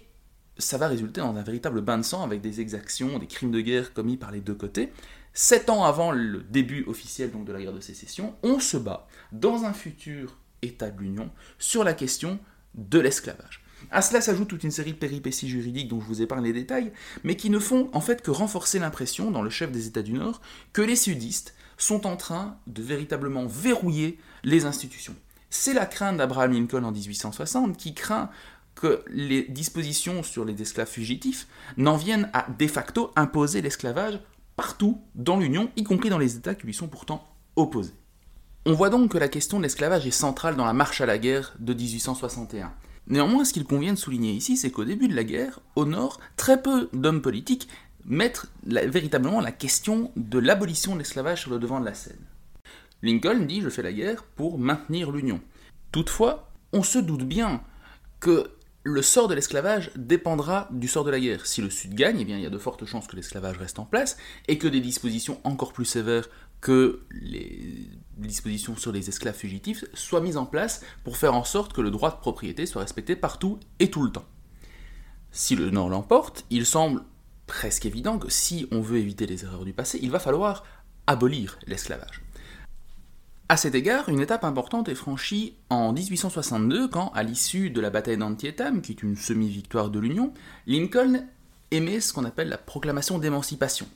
ça 0.56 0.78
va 0.78 0.88
résulter 0.88 1.20
dans 1.20 1.36
un 1.36 1.42
véritable 1.42 1.82
bain 1.82 1.98
de 1.98 2.04
sang 2.04 2.22
avec 2.22 2.40
des 2.40 2.62
exactions, 2.62 3.18
des 3.18 3.26
crimes 3.26 3.50
de 3.50 3.60
guerre 3.60 3.92
commis 3.92 4.16
par 4.16 4.30
les 4.30 4.40
deux 4.40 4.54
côtés. 4.54 4.94
Sept 5.34 5.68
ans 5.68 5.84
avant 5.84 6.10
le 6.10 6.42
début 6.42 6.84
officiel 6.86 7.30
de 7.44 7.52
la 7.52 7.60
guerre 7.60 7.74
de 7.74 7.80
sécession, 7.80 8.34
on 8.42 8.60
se 8.60 8.78
bat 8.78 9.06
dans 9.32 9.66
un 9.66 9.74
futur 9.74 10.38
État 10.64 10.90
de 10.90 11.00
l'Union 11.00 11.30
sur 11.58 11.84
la 11.84 11.94
question 11.94 12.38
de 12.74 12.98
l'esclavage. 12.98 13.64
À 13.90 14.02
cela 14.02 14.20
s'ajoute 14.20 14.48
toute 14.48 14.64
une 14.64 14.70
série 14.70 14.92
de 14.92 14.98
péripéties 14.98 15.48
juridiques 15.48 15.88
dont 15.88 16.00
je 16.00 16.06
vous 16.06 16.22
épargne 16.22 16.44
les 16.44 16.52
détails, 16.52 16.92
mais 17.22 17.36
qui 17.36 17.50
ne 17.50 17.58
font 17.58 17.90
en 17.92 18.00
fait 18.00 18.22
que 18.22 18.30
renforcer 18.30 18.78
l'impression 18.78 19.30
dans 19.30 19.42
le 19.42 19.50
chef 19.50 19.70
des 19.70 19.86
États 19.86 20.02
du 20.02 20.14
Nord 20.14 20.40
que 20.72 20.82
les 20.82 20.96
sudistes 20.96 21.54
sont 21.76 22.06
en 22.06 22.16
train 22.16 22.58
de 22.66 22.82
véritablement 22.82 23.46
verrouiller 23.46 24.18
les 24.42 24.64
institutions. 24.64 25.14
C'est 25.50 25.74
la 25.74 25.86
crainte 25.86 26.16
d'Abraham 26.16 26.52
Lincoln 26.52 26.84
en 26.84 26.92
1860 26.92 27.76
qui 27.76 27.94
craint 27.94 28.30
que 28.74 29.04
les 29.08 29.42
dispositions 29.42 30.22
sur 30.22 30.44
les 30.44 30.60
esclaves 30.60 30.88
fugitifs 30.88 31.46
n'en 31.76 31.96
viennent 31.96 32.30
à 32.32 32.46
de 32.50 32.66
facto 32.66 33.12
imposer 33.16 33.62
l'esclavage 33.62 34.18
partout 34.56 35.00
dans 35.14 35.38
l'Union, 35.38 35.70
y 35.76 35.84
compris 35.84 36.10
dans 36.10 36.18
les 36.18 36.36
États 36.36 36.54
qui 36.54 36.66
lui 36.66 36.74
sont 36.74 36.88
pourtant 36.88 37.24
opposés. 37.56 37.94
On 38.66 38.72
voit 38.72 38.88
donc 38.88 39.12
que 39.12 39.18
la 39.18 39.28
question 39.28 39.58
de 39.58 39.62
l'esclavage 39.62 40.06
est 40.06 40.10
centrale 40.10 40.56
dans 40.56 40.64
la 40.64 40.72
marche 40.72 41.02
à 41.02 41.06
la 41.06 41.18
guerre 41.18 41.52
de 41.58 41.74
1861. 41.74 42.72
Néanmoins, 43.08 43.44
ce 43.44 43.52
qu'il 43.52 43.64
convient 43.64 43.92
de 43.92 43.98
souligner 43.98 44.32
ici, 44.32 44.56
c'est 44.56 44.70
qu'au 44.70 44.86
début 44.86 45.06
de 45.06 45.14
la 45.14 45.24
guerre, 45.24 45.60
au 45.76 45.84
Nord, 45.84 46.18
très 46.36 46.62
peu 46.62 46.88
d'hommes 46.94 47.20
politiques 47.20 47.68
mettent 48.06 48.46
véritablement 48.64 49.42
la 49.42 49.52
question 49.52 50.12
de 50.16 50.38
l'abolition 50.38 50.94
de 50.94 51.00
l'esclavage 51.00 51.42
sur 51.42 51.50
le 51.50 51.58
devant 51.58 51.78
de 51.78 51.84
la 51.84 51.92
scène. 51.92 52.24
Lincoln 53.02 53.40
dit 53.40 53.60
Je 53.60 53.68
fais 53.68 53.82
la 53.82 53.92
guerre 53.92 54.22
pour 54.22 54.58
maintenir 54.58 55.12
l'Union. 55.12 55.40
Toutefois, 55.92 56.50
on 56.72 56.82
se 56.82 56.98
doute 56.98 57.24
bien 57.24 57.60
que 58.18 58.50
le 58.82 59.00
sort 59.00 59.28
de 59.28 59.34
l'esclavage 59.34 59.90
dépendra 59.96 60.68
du 60.70 60.88
sort 60.88 61.04
de 61.04 61.10
la 61.10 61.18
guerre. 61.20 61.46
Si 61.46 61.62
le 61.62 61.70
Sud 61.70 61.94
gagne, 61.94 62.20
eh 62.20 62.22
il 62.22 62.40
y 62.40 62.46
a 62.46 62.50
de 62.50 62.58
fortes 62.58 62.84
chances 62.84 63.06
que 63.06 63.16
l'esclavage 63.16 63.58
reste 63.58 63.78
en 63.78 63.86
place 63.86 64.18
et 64.46 64.58
que 64.58 64.68
des 64.68 64.80
dispositions 64.80 65.40
encore 65.44 65.72
plus 65.72 65.86
sévères 65.86 66.28
que 66.64 67.04
les 67.10 67.90
dispositions 68.16 68.74
sur 68.74 68.90
les 68.90 69.10
esclaves 69.10 69.36
fugitifs 69.36 69.84
soient 69.92 70.22
mises 70.22 70.38
en 70.38 70.46
place 70.46 70.80
pour 71.04 71.18
faire 71.18 71.34
en 71.34 71.44
sorte 71.44 71.74
que 71.74 71.82
le 71.82 71.90
droit 71.90 72.10
de 72.10 72.16
propriété 72.16 72.64
soit 72.64 72.80
respecté 72.80 73.16
partout 73.16 73.60
et 73.80 73.90
tout 73.90 74.02
le 74.02 74.10
temps. 74.10 74.24
Si 75.30 75.56
le 75.56 75.68
Nord 75.68 75.90
l'emporte, 75.90 76.46
il 76.48 76.64
semble 76.64 77.02
presque 77.46 77.84
évident 77.84 78.18
que 78.18 78.30
si 78.30 78.66
on 78.72 78.80
veut 78.80 78.96
éviter 78.96 79.26
les 79.26 79.44
erreurs 79.44 79.66
du 79.66 79.74
passé, 79.74 79.98
il 80.00 80.10
va 80.10 80.18
falloir 80.18 80.64
abolir 81.06 81.58
l'esclavage. 81.66 82.22
À 83.50 83.58
cet 83.58 83.74
égard, 83.74 84.08
une 84.08 84.20
étape 84.20 84.44
importante 84.44 84.88
est 84.88 84.94
franchie 84.94 85.58
en 85.68 85.92
1862 85.92 86.88
quand, 86.88 87.10
à 87.14 87.22
l'issue 87.22 87.68
de 87.68 87.82
la 87.82 87.90
bataille 87.90 88.16
d'Antietam, 88.16 88.80
qui 88.80 88.92
est 88.92 89.02
une 89.02 89.16
semi-victoire 89.16 89.90
de 89.90 89.98
l'Union, 89.98 90.32
Lincoln 90.66 91.26
émet 91.70 92.00
ce 92.00 92.14
qu'on 92.14 92.24
appelle 92.24 92.48
la 92.48 92.56
proclamation 92.56 93.18
d'émancipation, 93.18 93.86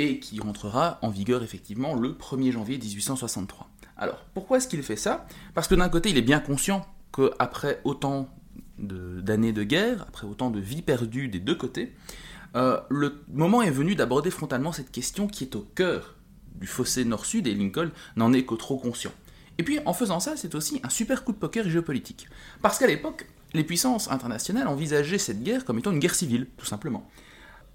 et 0.00 0.18
qui 0.18 0.40
rentrera 0.40 0.98
en 1.02 1.10
vigueur 1.10 1.42
effectivement 1.42 1.94
le 1.94 2.12
1er 2.14 2.52
janvier 2.52 2.78
1863. 2.78 3.68
Alors, 3.98 4.24
pourquoi 4.32 4.56
est-ce 4.56 4.66
qu'il 4.66 4.82
fait 4.82 4.96
ça? 4.96 5.26
Parce 5.54 5.68
que 5.68 5.74
d'un 5.74 5.90
côté, 5.90 6.08
il 6.08 6.16
est 6.16 6.22
bien 6.22 6.40
conscient 6.40 6.86
qu'après 7.14 7.82
autant 7.84 8.30
d'années 8.78 9.52
de, 9.52 9.62
guerre, 9.62 10.06
après 10.08 10.26
autant 10.26 10.50
de 10.50 10.58
vies 10.58 10.80
perdues 10.80 11.28
des 11.28 11.38
deux 11.38 11.54
côtés, 11.54 11.92
euh, 12.56 12.80
le 12.88 13.22
moment 13.28 13.60
est 13.60 13.70
venu 13.70 13.94
d'aborder 13.94 14.30
frontalement 14.30 14.72
cette 14.72 14.90
question 14.90 15.26
qui 15.26 15.44
est 15.44 15.54
au 15.54 15.68
cœur 15.74 16.16
du 16.54 16.66
fossé 16.66 17.04
nord-sud 17.04 17.46
et 17.46 17.54
Lincoln 17.54 17.90
n'en 18.16 18.32
est 18.32 18.44
que 18.44 18.54
trop 18.54 18.78
conscient. 18.78 19.12
Et 19.58 19.62
puis 19.62 19.80
en 19.84 19.92
faisant 19.92 20.18
ça, 20.18 20.34
c'est 20.36 20.54
aussi 20.54 20.80
un 20.82 20.88
super 20.88 21.24
coup 21.24 21.32
de 21.32 21.36
poker 21.36 21.68
géopolitique. 21.68 22.26
Parce 22.62 22.78
qu'à 22.78 22.86
l'époque, 22.86 23.26
les 23.52 23.64
puissances 23.64 24.10
internationales 24.10 24.66
envisageaient 24.66 25.18
cette 25.18 25.42
guerre 25.42 25.66
comme 25.66 25.78
étant 25.78 25.92
une 25.92 25.98
guerre 25.98 26.14
civile, 26.14 26.46
tout 26.56 26.64
simplement. 26.64 27.06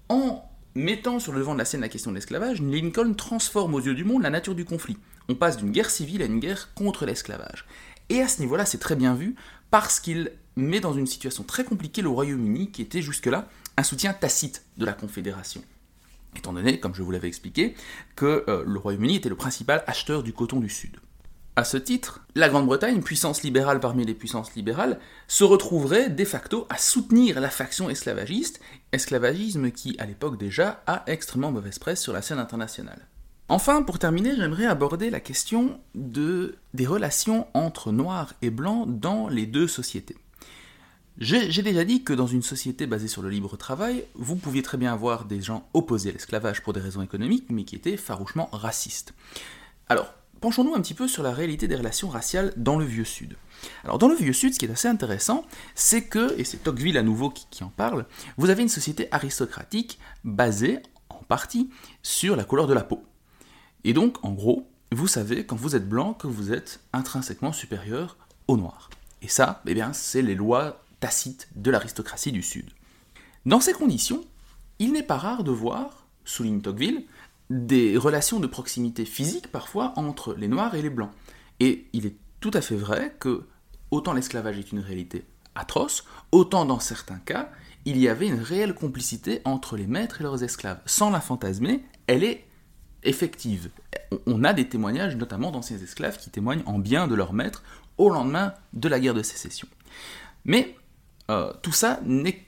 En 0.08 0.44
mettant 0.76 1.18
sur 1.18 1.32
le 1.32 1.38
devant 1.38 1.54
de 1.54 1.58
la 1.58 1.64
scène 1.64 1.80
la 1.80 1.88
question 1.88 2.10
de 2.10 2.16
l'esclavage, 2.16 2.60
Lincoln 2.62 3.14
transforme 3.14 3.74
aux 3.74 3.80
yeux 3.80 3.94
du 3.94 4.04
monde 4.04 4.22
la 4.22 4.30
nature 4.30 4.54
du 4.54 4.64
conflit. 4.64 4.98
On 5.28 5.34
passe 5.34 5.56
d'une 5.56 5.72
guerre 5.72 5.90
civile 5.90 6.22
à 6.22 6.26
une 6.26 6.38
guerre 6.38 6.72
contre 6.74 7.06
l'esclavage. 7.06 7.64
Et 8.10 8.20
à 8.20 8.28
ce 8.28 8.40
niveau-là, 8.40 8.66
c'est 8.66 8.78
très 8.78 8.94
bien 8.94 9.14
vu 9.14 9.34
parce 9.70 9.98
qu'il 9.98 10.30
met 10.54 10.80
dans 10.80 10.92
une 10.92 11.06
situation 11.06 11.42
très 11.42 11.64
compliquée 11.64 12.02
le 12.02 12.08
Royaume-Uni 12.08 12.70
qui 12.70 12.82
était 12.82 13.02
jusque-là 13.02 13.48
un 13.76 13.82
soutien 13.82 14.12
tacite 14.12 14.64
de 14.76 14.84
la 14.84 14.92
Confédération 14.92 15.62
étant 16.36 16.52
donné, 16.52 16.78
comme 16.78 16.94
je 16.94 17.02
vous 17.02 17.10
l'avais 17.10 17.28
expliqué, 17.28 17.74
que 18.14 18.44
euh, 18.48 18.62
le 18.66 18.78
Royaume-Uni 18.78 19.16
était 19.16 19.28
le 19.28 19.36
principal 19.36 19.82
acheteur 19.86 20.22
du 20.22 20.32
coton 20.32 20.60
du 20.60 20.68
Sud. 20.68 20.96
À 21.58 21.64
ce 21.64 21.78
titre, 21.78 22.20
la 22.34 22.50
Grande-Bretagne, 22.50 23.00
puissance 23.00 23.42
libérale 23.42 23.80
parmi 23.80 24.04
les 24.04 24.12
puissances 24.12 24.54
libérales, 24.54 25.00
se 25.26 25.42
retrouverait 25.42 26.10
de 26.10 26.24
facto 26.26 26.66
à 26.68 26.76
soutenir 26.76 27.40
la 27.40 27.48
faction 27.48 27.88
esclavagiste, 27.88 28.60
esclavagisme 28.92 29.70
qui, 29.70 29.96
à 29.98 30.04
l'époque 30.04 30.36
déjà, 30.36 30.82
a 30.86 31.02
extrêmement 31.06 31.50
mauvaise 31.50 31.78
presse 31.78 32.02
sur 32.02 32.12
la 32.12 32.20
scène 32.20 32.40
internationale. 32.40 33.08
Enfin, 33.48 33.82
pour 33.82 33.98
terminer, 33.98 34.36
j'aimerais 34.36 34.66
aborder 34.66 35.08
la 35.08 35.20
question 35.20 35.80
de, 35.94 36.56
des 36.74 36.86
relations 36.86 37.46
entre 37.54 37.90
noirs 37.90 38.34
et 38.42 38.50
blancs 38.50 39.00
dans 39.00 39.26
les 39.28 39.46
deux 39.46 39.66
sociétés. 39.66 40.18
J'ai 41.16 41.62
déjà 41.62 41.86
dit 41.86 42.04
que 42.04 42.12
dans 42.12 42.26
une 42.26 42.42
société 42.42 42.86
basée 42.86 43.08
sur 43.08 43.22
le 43.22 43.30
libre 43.30 43.56
travail, 43.56 44.04
vous 44.14 44.36
pouviez 44.36 44.60
très 44.60 44.76
bien 44.76 44.92
avoir 44.92 45.24
des 45.24 45.40
gens 45.40 45.66
opposés 45.72 46.10
à 46.10 46.12
l'esclavage 46.12 46.62
pour 46.62 46.74
des 46.74 46.80
raisons 46.80 47.00
économiques, 47.00 47.46
mais 47.48 47.64
qui 47.64 47.76
étaient 47.76 47.96
farouchement 47.96 48.50
racistes. 48.52 49.14
Alors, 49.88 50.12
penchons-nous 50.40 50.74
un 50.74 50.80
petit 50.80 50.94
peu 50.94 51.08
sur 51.08 51.22
la 51.22 51.32
réalité 51.32 51.68
des 51.68 51.76
relations 51.76 52.08
raciales 52.08 52.52
dans 52.56 52.78
le 52.78 52.84
Vieux 52.84 53.04
Sud. 53.04 53.36
Alors, 53.84 53.98
dans 53.98 54.08
le 54.08 54.14
Vieux 54.14 54.32
Sud, 54.32 54.54
ce 54.54 54.58
qui 54.58 54.66
est 54.66 54.70
assez 54.70 54.88
intéressant, 54.88 55.44
c'est 55.74 56.04
que, 56.04 56.38
et 56.38 56.44
c'est 56.44 56.58
Tocqueville 56.58 56.98
à 56.98 57.02
nouveau 57.02 57.30
qui, 57.30 57.64
en 57.64 57.68
parle, 57.68 58.06
vous 58.36 58.50
avez 58.50 58.62
une 58.62 58.68
société 58.68 59.08
aristocratique 59.10 59.98
basée, 60.24 60.80
en 61.08 61.22
partie, 61.24 61.70
sur 62.02 62.36
la 62.36 62.44
couleur 62.44 62.66
de 62.66 62.74
la 62.74 62.82
peau. 62.82 63.02
Et 63.84 63.92
donc, 63.92 64.24
en 64.24 64.32
gros, 64.32 64.68
vous 64.92 65.08
savez, 65.08 65.44
quand 65.44 65.56
vous 65.56 65.76
êtes 65.76 65.88
blanc, 65.88 66.14
que 66.14 66.26
vous 66.26 66.52
êtes 66.52 66.80
intrinsèquement 66.92 67.52
supérieur 67.52 68.16
aux 68.48 68.56
noirs. 68.56 68.90
Et 69.22 69.28
ça, 69.28 69.62
eh 69.66 69.74
bien, 69.74 69.92
c'est 69.92 70.22
les 70.22 70.34
lois 70.34 70.82
tacite 71.00 71.48
de 71.56 71.70
l'aristocratie 71.70 72.32
du 72.32 72.42
Sud. 72.42 72.70
Dans 73.44 73.60
ces 73.60 73.72
conditions, 73.72 74.24
il 74.78 74.92
n'est 74.92 75.02
pas 75.02 75.16
rare 75.16 75.44
de 75.44 75.50
voir, 75.50 76.06
souligne 76.24 76.60
Tocqueville, 76.60 77.06
des 77.50 77.96
relations 77.96 78.40
de 78.40 78.46
proximité 78.46 79.04
physique 79.04 79.50
parfois 79.52 79.92
entre 79.96 80.34
les 80.34 80.48
Noirs 80.48 80.74
et 80.74 80.82
les 80.82 80.90
Blancs. 80.90 81.12
Et 81.60 81.86
il 81.92 82.06
est 82.06 82.16
tout 82.40 82.50
à 82.54 82.60
fait 82.60 82.76
vrai 82.76 83.16
que 83.18 83.46
autant 83.90 84.12
l'esclavage 84.12 84.58
est 84.58 84.72
une 84.72 84.80
réalité 84.80 85.24
atroce, 85.54 86.04
autant 86.32 86.64
dans 86.64 86.80
certains 86.80 87.18
cas, 87.18 87.50
il 87.84 87.98
y 87.98 88.08
avait 88.08 88.26
une 88.26 88.40
réelle 88.40 88.74
complicité 88.74 89.40
entre 89.44 89.76
les 89.76 89.86
maîtres 89.86 90.20
et 90.20 90.24
leurs 90.24 90.42
esclaves. 90.42 90.80
Sans 90.86 91.10
la 91.10 91.20
fantasmer, 91.20 91.84
elle 92.06 92.24
est 92.24 92.44
effective. 93.04 93.70
On 94.26 94.44
a 94.44 94.52
des 94.52 94.68
témoignages, 94.68 95.16
notamment 95.16 95.52
d'anciens 95.52 95.78
esclaves, 95.78 96.18
qui 96.18 96.30
témoignent 96.30 96.64
en 96.66 96.78
bien 96.78 97.06
de 97.06 97.14
leur 97.14 97.32
maître 97.32 97.62
au 97.96 98.10
lendemain 98.10 98.54
de 98.72 98.88
la 98.88 99.00
guerre 99.00 99.14
de 99.14 99.22
sécession. 99.22 99.68
Mais 100.44 100.76
euh, 101.30 101.52
tout 101.62 101.72
ça 101.72 102.00
n'est 102.04 102.44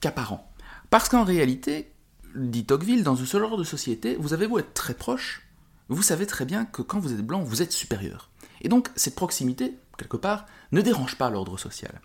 qu'apparent. 0.00 0.52
Parce 0.90 1.08
qu'en 1.08 1.24
réalité, 1.24 1.92
dit 2.34 2.64
Tocqueville, 2.64 3.02
dans 3.02 3.16
ce 3.16 3.24
genre 3.24 3.56
de 3.56 3.64
société, 3.64 4.16
vous 4.16 4.32
avez 4.32 4.46
beau 4.46 4.58
être 4.58 4.74
très 4.74 4.94
proche, 4.94 5.46
vous 5.88 6.02
savez 6.02 6.26
très 6.26 6.44
bien 6.44 6.64
que 6.64 6.82
quand 6.82 7.00
vous 7.00 7.12
êtes 7.12 7.26
blanc, 7.26 7.42
vous 7.42 7.62
êtes 7.62 7.72
supérieur. 7.72 8.30
Et 8.62 8.68
donc, 8.68 8.88
cette 8.96 9.14
proximité, 9.14 9.76
quelque 9.98 10.16
part, 10.16 10.46
ne 10.72 10.80
dérange 10.80 11.16
pas 11.16 11.30
l'ordre 11.30 11.58
social. 11.58 12.00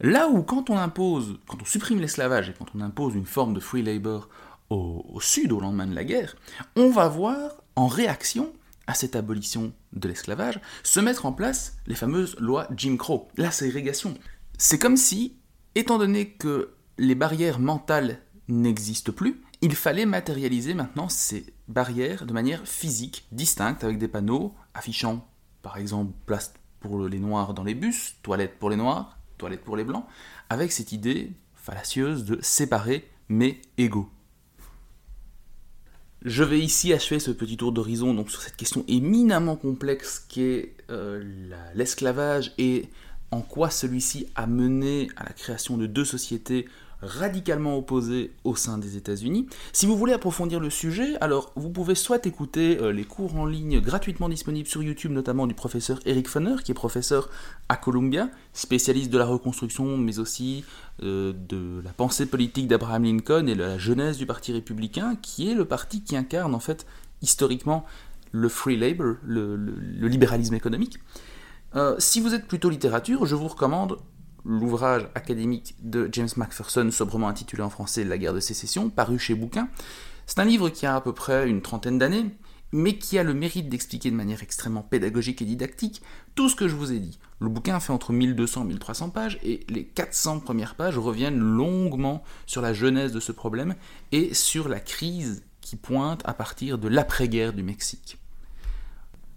Là 0.00 0.28
où, 0.28 0.42
quand 0.42 0.70
on 0.70 0.78
impose, 0.78 1.38
quand 1.48 1.60
on 1.60 1.64
supprime 1.64 2.00
l'esclavage 2.00 2.48
et 2.48 2.54
quand 2.56 2.66
on 2.74 2.80
impose 2.80 3.14
une 3.14 3.26
forme 3.26 3.54
de 3.54 3.60
free 3.60 3.82
labor 3.82 4.28
au, 4.70 5.04
au, 5.08 5.20
sud 5.20 5.50
au 5.52 5.60
lendemain 5.60 5.86
de 5.86 5.94
la 5.94 6.04
guerre, 6.04 6.36
on 6.76 6.90
va 6.90 7.08
voir, 7.08 7.62
en 7.74 7.88
réaction 7.88 8.52
à 8.86 8.94
cette 8.94 9.16
abolition 9.16 9.72
de 9.92 10.08
l'esclavage, 10.08 10.60
se 10.82 11.00
mettre 11.00 11.26
en 11.26 11.32
place 11.32 11.76
les 11.86 11.94
fameuses 11.94 12.36
lois 12.38 12.68
Jim 12.76 12.96
Crow, 12.96 13.28
la 13.36 13.50
ségrégation. 13.50 14.14
C'est 14.56 14.78
comme 14.78 14.96
si 14.96 15.38
Étant 15.78 15.98
donné 15.98 16.30
que 16.30 16.70
les 16.98 17.14
barrières 17.14 17.60
mentales 17.60 18.18
n'existent 18.48 19.12
plus, 19.12 19.40
il 19.60 19.74
fallait 19.74 20.06
matérialiser 20.06 20.74
maintenant 20.74 21.08
ces 21.08 21.46
barrières 21.66 22.26
de 22.26 22.32
manière 22.32 22.66
physique, 22.66 23.26
distincte, 23.32 23.84
avec 23.84 23.98
des 23.98 24.08
panneaux 24.08 24.54
affichant, 24.74 25.26
par 25.62 25.78
exemple, 25.78 26.12
place 26.26 26.54
pour 26.80 27.08
les 27.08 27.18
noirs 27.18 27.54
dans 27.54 27.64
les 27.64 27.74
bus, 27.74 28.16
toilettes 28.22 28.58
pour 28.58 28.70
les 28.70 28.76
noirs, 28.76 29.18
toilettes 29.36 29.64
pour 29.64 29.76
les 29.76 29.84
blancs, 29.84 30.04
avec 30.48 30.70
cette 30.70 30.92
idée 30.92 31.32
fallacieuse 31.54 32.24
de 32.24 32.38
séparer 32.40 33.08
mais 33.28 33.60
égaux. 33.76 34.08
Je 36.24 36.42
vais 36.42 36.58
ici 36.58 36.92
achever 36.92 37.20
ce 37.20 37.30
petit 37.30 37.56
tour 37.56 37.72
d'horizon 37.72 38.26
sur 38.26 38.42
cette 38.42 38.56
question 38.56 38.84
éminemment 38.88 39.56
complexe 39.56 40.24
qu'est 40.28 40.74
euh, 40.90 41.22
l'esclavage 41.74 42.52
et 42.58 42.88
en 43.30 43.40
quoi 43.40 43.70
celui-ci 43.70 44.26
a 44.34 44.46
mené 44.46 45.08
à 45.16 45.24
la 45.24 45.32
création 45.32 45.76
de 45.76 45.86
deux 45.86 46.04
sociétés 46.04 46.66
radicalement 47.02 47.76
opposées 47.76 48.32
au 48.44 48.56
sein 48.56 48.78
des 48.78 48.96
États-Unis. 48.96 49.46
Si 49.72 49.86
vous 49.86 49.96
voulez 49.96 50.12
approfondir 50.12 50.60
le 50.60 50.70
sujet, 50.70 51.16
alors 51.20 51.52
vous 51.54 51.70
pouvez 51.70 51.94
soit 51.94 52.26
écouter 52.26 52.78
euh, 52.80 52.92
les 52.92 53.04
cours 53.04 53.36
en 53.36 53.46
ligne 53.46 53.80
gratuitement 53.80 54.28
disponibles 54.28 54.68
sur 54.68 54.82
YouTube, 54.82 55.12
notamment 55.12 55.46
du 55.46 55.54
professeur 55.54 56.00
Eric 56.06 56.28
Funner, 56.28 56.56
qui 56.64 56.72
est 56.72 56.74
professeur 56.74 57.30
à 57.68 57.76
Columbia, 57.76 58.28
spécialiste 58.52 59.10
de 59.10 59.18
la 59.18 59.26
reconstruction, 59.26 59.96
mais 59.96 60.18
aussi 60.18 60.64
euh, 61.02 61.32
de 61.32 61.80
la 61.84 61.92
pensée 61.92 62.26
politique 62.26 62.68
d'Abraham 62.68 63.04
Lincoln 63.04 63.46
et 63.46 63.54
de 63.54 63.62
la 63.62 63.78
jeunesse 63.78 64.18
du 64.18 64.26
Parti 64.26 64.52
républicain, 64.52 65.16
qui 65.22 65.50
est 65.50 65.54
le 65.54 65.64
parti 65.64 66.02
qui 66.02 66.16
incarne 66.16 66.54
en 66.54 66.60
fait 66.60 66.86
historiquement 67.22 67.84
le 68.32 68.48
free 68.48 68.76
labor, 68.76 69.14
le 69.24 69.56
libéralisme 70.08 70.54
économique. 70.54 70.98
Euh, 71.76 71.96
si 71.98 72.20
vous 72.20 72.34
êtes 72.34 72.46
plutôt 72.46 72.70
littérature, 72.70 73.26
je 73.26 73.34
vous 73.34 73.48
recommande 73.48 73.98
l'ouvrage 74.48 75.06
académique 75.14 75.76
de 75.82 76.08
James 76.10 76.28
Macpherson, 76.36 76.90
sobrement 76.90 77.28
intitulé 77.28 77.62
en 77.62 77.68
français 77.70 78.02
La 78.02 78.16
guerre 78.16 78.32
de 78.32 78.40
sécession, 78.40 78.88
paru 78.88 79.18
chez 79.18 79.34
Bouquin. 79.34 79.68
C'est 80.26 80.40
un 80.40 80.46
livre 80.46 80.70
qui 80.70 80.86
a 80.86 80.96
à 80.96 81.00
peu 81.02 81.12
près 81.12 81.48
une 81.48 81.60
trentaine 81.60 81.98
d'années, 81.98 82.24
mais 82.72 82.96
qui 82.96 83.18
a 83.18 83.22
le 83.22 83.34
mérite 83.34 83.68
d'expliquer 83.68 84.10
de 84.10 84.16
manière 84.16 84.42
extrêmement 84.42 84.82
pédagogique 84.82 85.42
et 85.42 85.44
didactique 85.44 86.02
tout 86.34 86.48
ce 86.48 86.56
que 86.56 86.66
je 86.66 86.74
vous 86.74 86.92
ai 86.92 86.98
dit. 86.98 87.18
Le 87.40 87.48
bouquin 87.48 87.78
fait 87.78 87.92
entre 87.92 88.12
1200 88.12 88.64
et 88.64 88.68
1300 88.68 89.10
pages, 89.10 89.38
et 89.42 89.66
les 89.68 89.84
400 89.84 90.40
premières 90.40 90.74
pages 90.74 90.98
reviennent 90.98 91.38
longuement 91.38 92.22
sur 92.46 92.62
la 92.62 92.72
genèse 92.72 93.12
de 93.12 93.20
ce 93.20 93.32
problème 93.32 93.74
et 94.12 94.32
sur 94.32 94.68
la 94.68 94.80
crise 94.80 95.44
qui 95.60 95.76
pointe 95.76 96.22
à 96.24 96.32
partir 96.32 96.78
de 96.78 96.88
l'après-guerre 96.88 97.52
du 97.52 97.62
Mexique. 97.62 98.18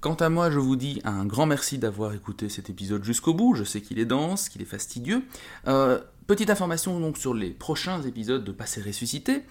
Quant 0.01 0.15
à 0.15 0.29
moi, 0.29 0.49
je 0.49 0.57
vous 0.57 0.75
dis 0.75 0.99
un 1.03 1.25
grand 1.25 1.45
merci 1.45 1.77
d'avoir 1.77 2.15
écouté 2.15 2.49
cet 2.49 2.71
épisode 2.71 3.03
jusqu'au 3.03 3.35
bout. 3.35 3.53
Je 3.53 3.63
sais 3.63 3.81
qu'il 3.81 3.99
est 3.99 4.05
dense, 4.05 4.49
qu'il 4.49 4.59
est 4.63 4.65
fastidieux. 4.65 5.21
Euh, 5.67 6.01
petite 6.25 6.49
information 6.49 6.99
donc 6.99 7.19
sur 7.19 7.35
les 7.35 7.51
prochains 7.51 8.01
épisodes 8.01 8.43
de 8.43 8.51
Passé 8.51 8.81
ressuscité. 8.81 9.43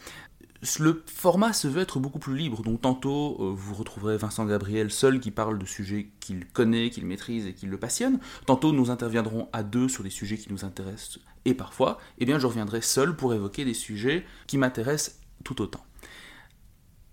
le 0.80 1.04
format 1.06 1.52
se 1.52 1.68
veut 1.68 1.80
être 1.80 2.00
beaucoup 2.00 2.18
plus 2.18 2.36
libre, 2.36 2.64
donc 2.64 2.80
tantôt 2.80 3.36
euh, 3.38 3.52
vous 3.54 3.76
retrouverez 3.76 4.16
Vincent 4.16 4.44
Gabriel 4.44 4.90
seul 4.90 5.20
qui 5.20 5.30
parle 5.30 5.56
de 5.56 5.66
sujets 5.66 6.10
qu'il 6.18 6.44
connaît, 6.46 6.90
qu'il 6.90 7.06
maîtrise 7.06 7.46
et 7.46 7.54
qui 7.54 7.66
le 7.66 7.78
passionne, 7.78 8.18
tantôt 8.44 8.72
nous 8.72 8.90
interviendrons 8.90 9.48
à 9.52 9.62
deux 9.62 9.88
sur 9.88 10.02
des 10.02 10.10
sujets 10.10 10.36
qui 10.36 10.52
nous 10.52 10.64
intéressent, 10.64 11.20
et 11.44 11.54
parfois, 11.54 11.98
eh 12.18 12.26
bien 12.26 12.40
je 12.40 12.48
reviendrai 12.48 12.80
seul 12.80 13.14
pour 13.14 13.32
évoquer 13.34 13.64
des 13.64 13.74
sujets 13.74 14.26
qui 14.48 14.58
m'intéressent 14.58 15.20
tout 15.44 15.62
autant. 15.62 15.84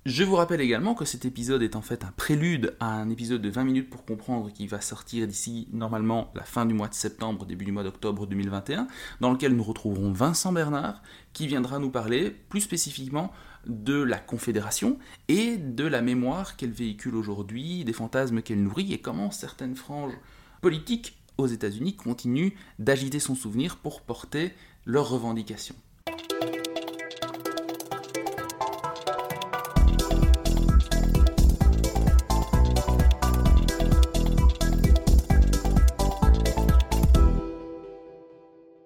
Je 0.08 0.24
vous 0.24 0.38
rappelle 0.38 0.62
également 0.62 0.96
que 0.96 1.04
cet 1.04 1.26
épisode 1.26 1.62
est 1.64 1.76
en 1.76 1.82
fait 1.82 2.06
un 2.06 2.14
prélude 2.16 2.78
à 2.80 2.94
un 2.94 3.10
épisode 3.10 3.42
de 3.42 3.50
20 3.50 3.66
minutes 3.66 3.90
pour 3.90 4.06
comprendre 4.06 4.54
qui 4.54 4.66
va 4.66 4.80
sortir 4.80 5.28
d'ici 5.28 5.68
normalement 5.74 6.32
la 6.34 6.44
fin 6.44 6.66
du 6.66 6.74
mois 6.74 6.88
de 6.88 6.94
septembre, 6.94 7.46
début 7.46 7.66
du 7.66 7.74
mois 7.74 7.84
d'octobre 7.84 8.26
2021, 8.26 8.88
dans 9.20 9.34
lequel 9.34 9.54
nous 9.54 9.64
retrouverons 9.64 10.14
Vincent 10.14 10.54
Bernard 10.54 11.04
qui 11.34 11.46
viendra 11.46 11.80
nous 11.80 11.90
parler 11.90 12.32
plus 12.32 12.62
spécifiquement 12.62 13.34
de 13.66 14.02
la 14.02 14.18
Confédération 14.18 14.98
et 15.28 15.58
de 15.58 15.84
la 15.84 16.02
mémoire 16.02 16.56
qu'elle 16.56 16.72
véhicule 16.72 17.18
aujourd'hui, 17.18 17.84
des 17.84 17.92
fantasmes 17.92 18.42
qu'elle 18.42 18.64
nourrit 18.64 18.94
et 18.94 19.02
comment 19.02 19.30
certaines 19.30 19.76
franges 19.76 20.18
politiques 20.62 21.18
aux 21.38 21.48
États-Unis 21.48 21.98
continuent 21.98 22.54
d'agiter 22.80 23.20
son 23.20 23.36
souvenir 23.36 23.76
pour 23.76 24.00
porter 24.04 24.54
leurs 24.86 25.10
revendications. 25.10 25.76